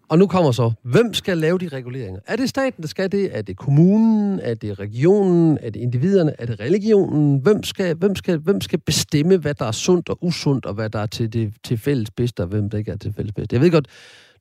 Og 0.08 0.18
nu 0.18 0.26
kommer 0.26 0.52
så, 0.52 0.72
hvem 0.82 1.14
skal 1.14 1.38
lave 1.38 1.58
de 1.58 1.68
reguleringer? 1.68 2.20
Er 2.26 2.36
det 2.36 2.48
staten, 2.48 2.82
der 2.82 2.88
skal 2.88 3.12
det? 3.12 3.36
Er 3.36 3.42
det 3.42 3.56
kommunen? 3.56 4.40
Er 4.42 4.54
det 4.54 4.78
regionen? 4.78 5.58
Er 5.62 5.70
det 5.70 5.80
individerne? 5.80 6.32
Er 6.38 6.46
det 6.46 6.60
religionen? 6.60 7.38
Hvem 7.38 7.62
skal, 7.62 7.94
hvem 7.94 8.16
skal, 8.16 8.38
hvem 8.38 8.60
skal 8.60 8.78
bestemme, 8.78 9.36
hvad 9.36 9.54
der 9.54 9.64
er 9.64 9.72
sundt 9.72 10.08
og 10.08 10.18
usundt, 10.20 10.66
og 10.66 10.74
hvad 10.74 10.90
der 10.90 10.98
er 10.98 11.06
til, 11.06 11.32
det, 11.32 11.52
til 11.64 11.78
fælles 11.78 12.10
bedste, 12.10 12.40
og 12.40 12.46
hvem 12.46 12.70
der 12.70 12.78
ikke 12.78 12.90
er 12.90 12.96
til 12.96 13.12
fælles 13.16 13.32
bedste? 13.32 13.54
Jeg 13.54 13.60
ved 13.62 13.70
godt, 13.70 13.86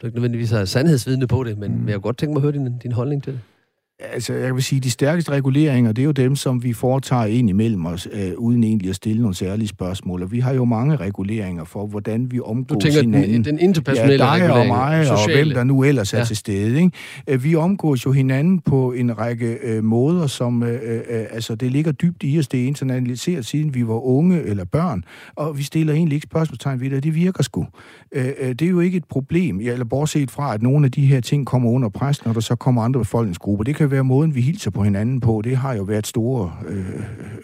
du 0.01 0.07
ikke 0.07 0.15
nødvendigvis 0.15 0.51
har 0.51 0.65
sandhedsvidne 0.65 1.27
på 1.27 1.43
det, 1.43 1.57
men, 1.57 1.81
mm. 1.81 1.87
jeg 1.87 1.93
kunne 1.95 2.01
godt 2.01 2.17
tænke 2.17 2.33
mig 2.33 2.39
at 2.39 2.41
høre 2.41 2.51
din, 2.51 2.77
din 2.77 2.91
holdning 2.91 3.23
til 3.23 3.33
det. 3.33 3.39
Altså, 4.13 4.33
jeg 4.33 4.55
vil 4.55 4.63
sige, 4.63 4.79
de 4.79 4.91
stærkeste 4.91 5.31
reguleringer, 5.31 5.91
det 5.91 6.01
er 6.01 6.05
jo 6.05 6.11
dem, 6.11 6.35
som 6.35 6.63
vi 6.63 6.73
foretager 6.73 7.25
ind 7.25 7.49
imellem 7.49 7.85
os, 7.85 8.07
øh, 8.11 8.31
uden 8.37 8.63
egentlig 8.63 8.89
at 8.89 8.95
stille 8.95 9.21
nogle 9.21 9.35
særlige 9.35 9.67
spørgsmål. 9.67 10.23
Og 10.23 10.31
vi 10.31 10.39
har 10.39 10.53
jo 10.53 10.65
mange 10.65 10.95
reguleringer 10.95 11.63
for, 11.63 11.85
hvordan 11.85 12.31
vi 12.31 12.39
omgås 12.39 12.75
du 12.75 12.79
tænker, 12.79 13.01
hinanden. 13.01 13.33
Den, 13.33 13.45
den 13.45 13.59
interpersonelle 13.59 14.25
ja, 14.25 14.37
dig 14.37 14.53
og 14.53 14.67
mig, 14.67 15.05
sociale. 15.05 15.39
og 15.39 15.43
hvem 15.43 15.55
der 15.55 15.63
nu 15.63 15.83
ellers 15.83 16.13
er 16.13 16.17
ja. 16.17 16.25
til 16.25 16.37
stede. 16.37 16.77
Ikke? 16.77 16.91
Øh, 17.27 17.43
vi 17.43 17.55
omgås 17.55 18.05
jo 18.05 18.11
hinanden 18.11 18.59
på 18.59 18.91
en 18.91 19.17
række 19.19 19.57
øh, 19.63 19.83
måder, 19.83 20.27
som 20.27 20.63
øh, 20.63 20.73
øh, 20.83 21.25
altså, 21.31 21.55
det 21.55 21.71
ligger 21.71 21.91
dybt 21.91 22.23
i 22.23 22.39
os. 22.39 22.47
Det 22.47 22.63
er 22.63 22.67
internaliseret, 22.67 23.45
siden 23.45 23.75
vi 23.75 23.87
var 23.87 24.05
unge 24.05 24.41
eller 24.41 24.65
børn. 24.65 25.03
Og 25.35 25.57
vi 25.57 25.63
stiller 25.63 25.93
egentlig 25.93 26.15
ikke 26.15 26.27
spørgsmålstegn 26.31 26.81
ved 26.81 26.89
det, 26.89 27.03
det 27.03 27.15
virker 27.15 27.43
sgu. 27.43 27.67
Øh, 28.11 28.25
øh, 28.39 28.49
det 28.49 28.61
er 28.61 28.69
jo 28.69 28.79
ikke 28.79 28.97
et 28.97 29.05
problem, 29.09 29.61
ja, 29.61 29.71
eller 29.71 29.85
bortset 29.85 30.31
fra, 30.31 30.53
at 30.53 30.61
nogle 30.61 30.85
af 30.85 30.91
de 30.91 31.05
her 31.05 31.19
ting 31.19 31.45
kommer 31.45 31.69
under 31.69 31.89
pres, 31.89 32.25
når 32.25 32.33
der 32.33 32.39
så 32.39 32.55
kommer 32.55 32.81
andre 32.81 32.99
befolkningsgrupper. 32.99 33.63
Det 33.63 33.75
kan 33.75 33.90
være 33.91 34.03
måden, 34.03 34.35
vi 34.35 34.41
hilser 34.41 34.71
på 34.71 34.83
hinanden 34.83 35.19
på. 35.19 35.41
Det 35.43 35.57
har 35.57 35.73
jo 35.73 35.83
været 35.83 36.07
store, 36.07 36.53
øh, 36.67 36.85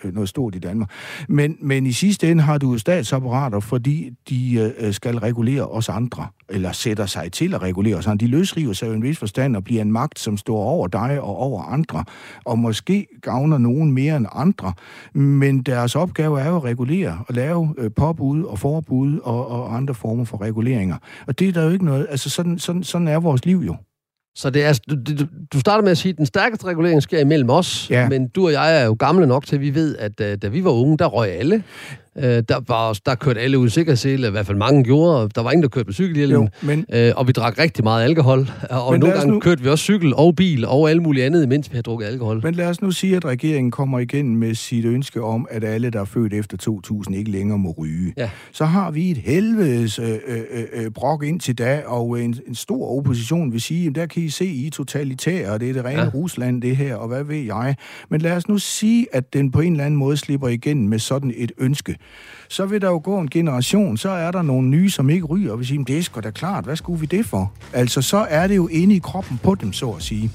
øh 0.03 0.13
noget 0.13 0.29
stort 0.29 0.55
i 0.55 0.59
Danmark. 0.59 0.89
Men, 1.29 1.57
men 1.61 1.85
i 1.85 1.91
sidste 1.91 2.31
ende 2.31 2.43
har 2.43 2.57
du 2.57 2.77
statsapparater, 2.77 3.59
fordi 3.59 4.09
de 4.29 4.73
øh, 4.79 4.93
skal 4.93 5.17
regulere 5.17 5.67
os 5.67 5.89
andre, 5.89 6.27
eller 6.49 6.71
sætter 6.71 7.05
sig 7.05 7.31
til 7.31 7.53
at 7.53 7.61
regulere 7.61 7.95
os 7.95 8.07
andre. 8.07 8.25
De 8.25 8.31
løsriver 8.31 8.73
sig 8.73 8.87
jo 8.87 8.93
en 8.93 9.03
vis 9.03 9.17
forstand 9.17 9.55
og 9.55 9.63
bliver 9.63 9.81
en 9.81 9.91
magt, 9.91 10.19
som 10.19 10.37
står 10.37 10.57
over 10.57 10.87
dig 10.87 11.21
og 11.21 11.37
over 11.37 11.63
andre, 11.63 12.03
og 12.45 12.59
måske 12.59 13.07
gavner 13.21 13.57
nogen 13.57 13.91
mere 13.91 14.17
end 14.17 14.25
andre. 14.31 14.73
Men 15.13 15.61
deres 15.61 15.95
opgave 15.95 16.41
er 16.41 16.49
jo 16.49 16.55
at 16.55 16.63
regulere 16.63 17.23
og 17.27 17.33
lave 17.33 17.73
øh, 17.77 17.91
påbud 17.91 18.43
og 18.43 18.59
forbud 18.59 19.19
og, 19.19 19.47
og 19.47 19.75
andre 19.75 19.93
former 19.93 20.25
for 20.25 20.41
reguleringer. 20.41 20.97
Og 21.27 21.39
det 21.39 21.47
er 21.47 21.51
der 21.51 21.63
jo 21.63 21.69
ikke 21.69 21.85
noget, 21.85 22.07
altså 22.09 22.29
sådan, 22.29 22.59
sådan, 22.59 22.83
sådan 22.83 23.07
er 23.07 23.19
vores 23.19 23.45
liv 23.45 23.57
jo. 23.57 23.75
Så 24.37 24.49
det 24.49 24.65
er, 24.65 24.79
du, 24.89 24.95
du 25.53 25.59
starter 25.59 25.83
med 25.83 25.91
at 25.91 25.97
sige, 25.97 26.09
at 26.09 26.17
den 26.17 26.25
stærkeste 26.25 26.65
regulering 26.65 27.03
sker 27.03 27.19
imellem 27.19 27.49
os, 27.49 27.89
ja. 27.89 28.09
men 28.09 28.27
du 28.27 28.45
og 28.45 28.51
jeg 28.51 28.81
er 28.81 28.85
jo 28.85 28.95
gamle 28.99 29.27
nok 29.27 29.45
til, 29.45 29.55
at 29.55 29.61
vi 29.61 29.75
ved, 29.75 29.97
at 29.97 30.11
uh, 30.21 30.41
da 30.41 30.47
vi 30.47 30.63
var 30.63 30.71
unge, 30.71 30.97
der 30.97 31.05
røg 31.05 31.31
alle. 31.31 31.63
Øh, 32.19 32.43
der, 32.49 32.59
var, 32.67 32.99
der 33.05 33.15
kørte 33.15 33.39
alle 33.39 33.57
uden 33.59 33.69
sikkerhedssele, 33.69 34.27
i 34.27 34.31
hvert 34.31 34.45
fald 34.45 34.57
mange 34.57 34.83
gjorde. 34.83 35.29
Der 35.35 35.41
var 35.41 35.51
ingen, 35.51 35.63
der 35.63 35.69
kørte 35.69 35.85
med 35.87 35.93
cykelhjelm. 35.93 36.31
Jo, 36.33 36.47
men- 36.61 36.85
øh, 36.93 37.11
og 37.15 37.27
vi 37.27 37.31
drak 37.31 37.59
rigtig 37.59 37.83
meget 37.83 38.03
alkohol. 38.03 38.49
Og 38.69 38.91
Men 38.91 38.99
nogle 38.99 39.15
gange 39.15 39.31
nu- 39.33 39.39
kørte 39.39 39.63
vi 39.63 39.69
også 39.69 39.83
cykel 39.83 40.13
og 40.15 40.35
bil 40.35 40.65
og 40.65 40.89
alt 40.89 41.01
muligt 41.01 41.25
andet, 41.25 41.49
mens 41.49 41.69
vi 41.69 41.73
havde 41.73 41.83
drukket 41.83 42.05
alkohol. 42.07 42.39
Men 42.43 42.55
lad 42.55 42.67
os 42.67 42.81
nu 42.81 42.91
sige, 42.91 43.15
at 43.15 43.25
regeringen 43.25 43.71
kommer 43.71 43.99
igen 43.99 44.35
med 44.35 44.55
sit 44.55 44.85
ønske 44.85 45.23
om, 45.23 45.47
at 45.49 45.63
alle, 45.63 45.89
der 45.89 46.01
er 46.01 46.05
født 46.05 46.33
efter 46.33 46.57
2000, 46.57 47.15
ikke 47.15 47.31
længere 47.31 47.57
må 47.59 47.75
ryge. 47.77 48.13
Ja. 48.17 48.29
Så 48.51 48.65
har 48.65 48.91
vi 48.91 49.11
et 49.11 49.17
helvedes 49.17 49.99
øh, 49.99 50.09
øh, 50.27 50.63
øh, 50.73 50.91
brok 50.91 51.23
indtil 51.23 51.57
da, 51.57 51.81
og 51.85 52.21
en, 52.23 52.35
en 52.47 52.55
stor 52.55 52.97
opposition 52.97 53.51
vil 53.53 53.61
sige, 53.61 53.87
at 53.89 53.95
der 53.95 54.05
kan 54.05 54.23
I 54.23 54.29
se, 54.29 54.45
I 54.45 54.67
er 54.67 54.71
totalitære, 54.71 55.51
og 55.51 55.59
det 55.59 55.69
er 55.69 55.73
det 55.73 55.85
rene 55.85 56.01
ja. 56.01 56.09
Rusland, 56.13 56.61
det 56.61 56.75
her, 56.77 56.95
og 56.95 57.07
hvad 57.07 57.23
ved 57.23 57.37
jeg. 57.37 57.75
Men 58.09 58.21
lad 58.21 58.31
os 58.31 58.47
nu 58.47 58.57
sige, 58.57 59.07
at 59.13 59.33
den 59.33 59.51
på 59.51 59.59
en 59.61 59.71
eller 59.71 59.85
anden 59.85 59.97
måde 59.99 60.17
slipper 60.17 60.47
igen 60.47 60.89
med 60.89 60.99
sådan 60.99 61.33
et 61.37 61.51
ønske. 61.57 61.95
Så 62.49 62.65
vil 62.65 62.81
der 62.81 62.87
jo 62.87 63.01
gå 63.03 63.19
en 63.19 63.29
generation, 63.29 63.97
så 63.97 64.09
er 64.09 64.31
der 64.31 64.41
nogle 64.41 64.67
nye, 64.67 64.89
som 64.89 65.09
ikke 65.09 65.25
ryger, 65.25 65.51
og 65.51 65.59
vil 65.59 65.67
sige, 65.67 65.77
"Men 65.77 65.87
det 65.87 65.97
er 65.97 66.01
sgu 66.01 66.19
da 66.19 66.31
klart, 66.31 66.63
hvad 66.63 66.75
skulle 66.75 66.99
vi 66.99 67.05
det 67.05 67.25
for? 67.25 67.51
Altså, 67.73 68.01
så 68.01 68.17
er 68.29 68.47
det 68.47 68.55
jo 68.55 68.67
inde 68.67 68.95
i 68.95 68.99
kroppen 68.99 69.39
på 69.43 69.55
dem, 69.55 69.73
så 69.73 69.89
at 69.89 70.03
sige. 70.03 70.31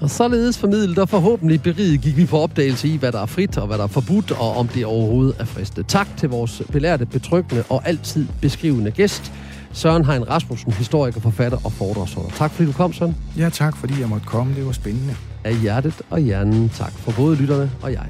Og 0.00 0.10
således 0.10 0.58
formidlet 0.58 0.98
og 0.98 1.08
forhåbentlig 1.08 1.62
beriget 1.62 2.00
gik 2.00 2.16
vi 2.16 2.26
på 2.26 2.38
opdagelse 2.38 2.88
i, 2.88 2.96
hvad 2.96 3.12
der 3.12 3.22
er 3.22 3.26
frit 3.26 3.58
og 3.58 3.66
hvad 3.66 3.78
der 3.78 3.84
er 3.84 3.88
forbudt, 3.88 4.30
og 4.30 4.56
om 4.56 4.68
det 4.68 4.84
overhovedet 4.84 5.36
er 5.38 5.44
friste. 5.44 5.82
Tak 5.82 6.08
til 6.16 6.28
vores 6.28 6.62
belærte, 6.72 7.06
betryggende 7.06 7.64
og 7.68 7.88
altid 7.88 8.26
beskrivende 8.40 8.90
gæst, 8.90 9.32
Søren 9.72 10.04
Hein 10.04 10.30
Rasmussen, 10.30 10.72
historiker, 10.72 11.20
forfatter 11.20 11.58
og 11.64 11.72
foredragsholder. 11.72 12.30
Tak 12.30 12.50
fordi 12.50 12.66
du 12.66 12.72
kom, 12.72 12.92
Søren. 12.92 13.16
Ja, 13.38 13.48
tak 13.48 13.76
fordi 13.76 14.00
jeg 14.00 14.08
måtte 14.08 14.26
komme. 14.26 14.54
Det 14.54 14.66
var 14.66 14.72
spændende. 14.72 15.16
Af 15.44 15.56
hjertet 15.56 15.94
og 16.10 16.20
hjernen 16.20 16.68
tak 16.68 16.92
for 16.92 17.12
både 17.12 17.36
lytterne 17.36 17.70
og 17.82 17.92
jeg. 17.92 18.06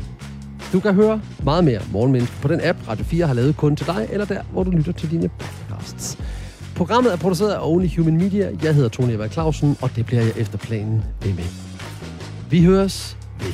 Du 0.73 0.81
kan 0.81 0.95
høre 0.95 1.21
meget 1.45 1.65
mere 1.65 1.81
Morgenmenneske 1.93 2.37
på 2.43 2.49
den 2.49 2.61
app, 2.65 2.89
Radio 2.89 3.05
4 3.05 3.27
har 3.27 3.35
lavet 3.35 3.57
kun 3.57 3.77
til 3.77 3.87
dig, 3.87 4.09
eller 4.11 4.27
der, 4.27 4.43
hvor 4.53 4.63
du 4.63 4.71
lytter 4.71 4.93
til 4.93 5.11
dine 5.11 5.29
podcasts. 5.29 6.19
Programmet 6.77 7.13
er 7.13 7.17
produceret 7.17 7.53
af 7.53 7.59
Only 7.63 7.89
Human 7.97 8.17
Media. 8.17 8.51
Jeg 8.63 8.75
hedder 8.75 8.89
Tony 8.89 9.11
Eva 9.11 9.29
Clausen, 9.29 9.77
og 9.83 9.91
det 9.97 10.07
bliver 10.07 10.23
jeg 10.23 10.33
efter 10.37 10.59
planen 10.59 11.05
ved 11.23 11.35
med. 11.35 11.45
Vi 12.51 12.65
høres 12.65 13.17
ved. 13.39 13.53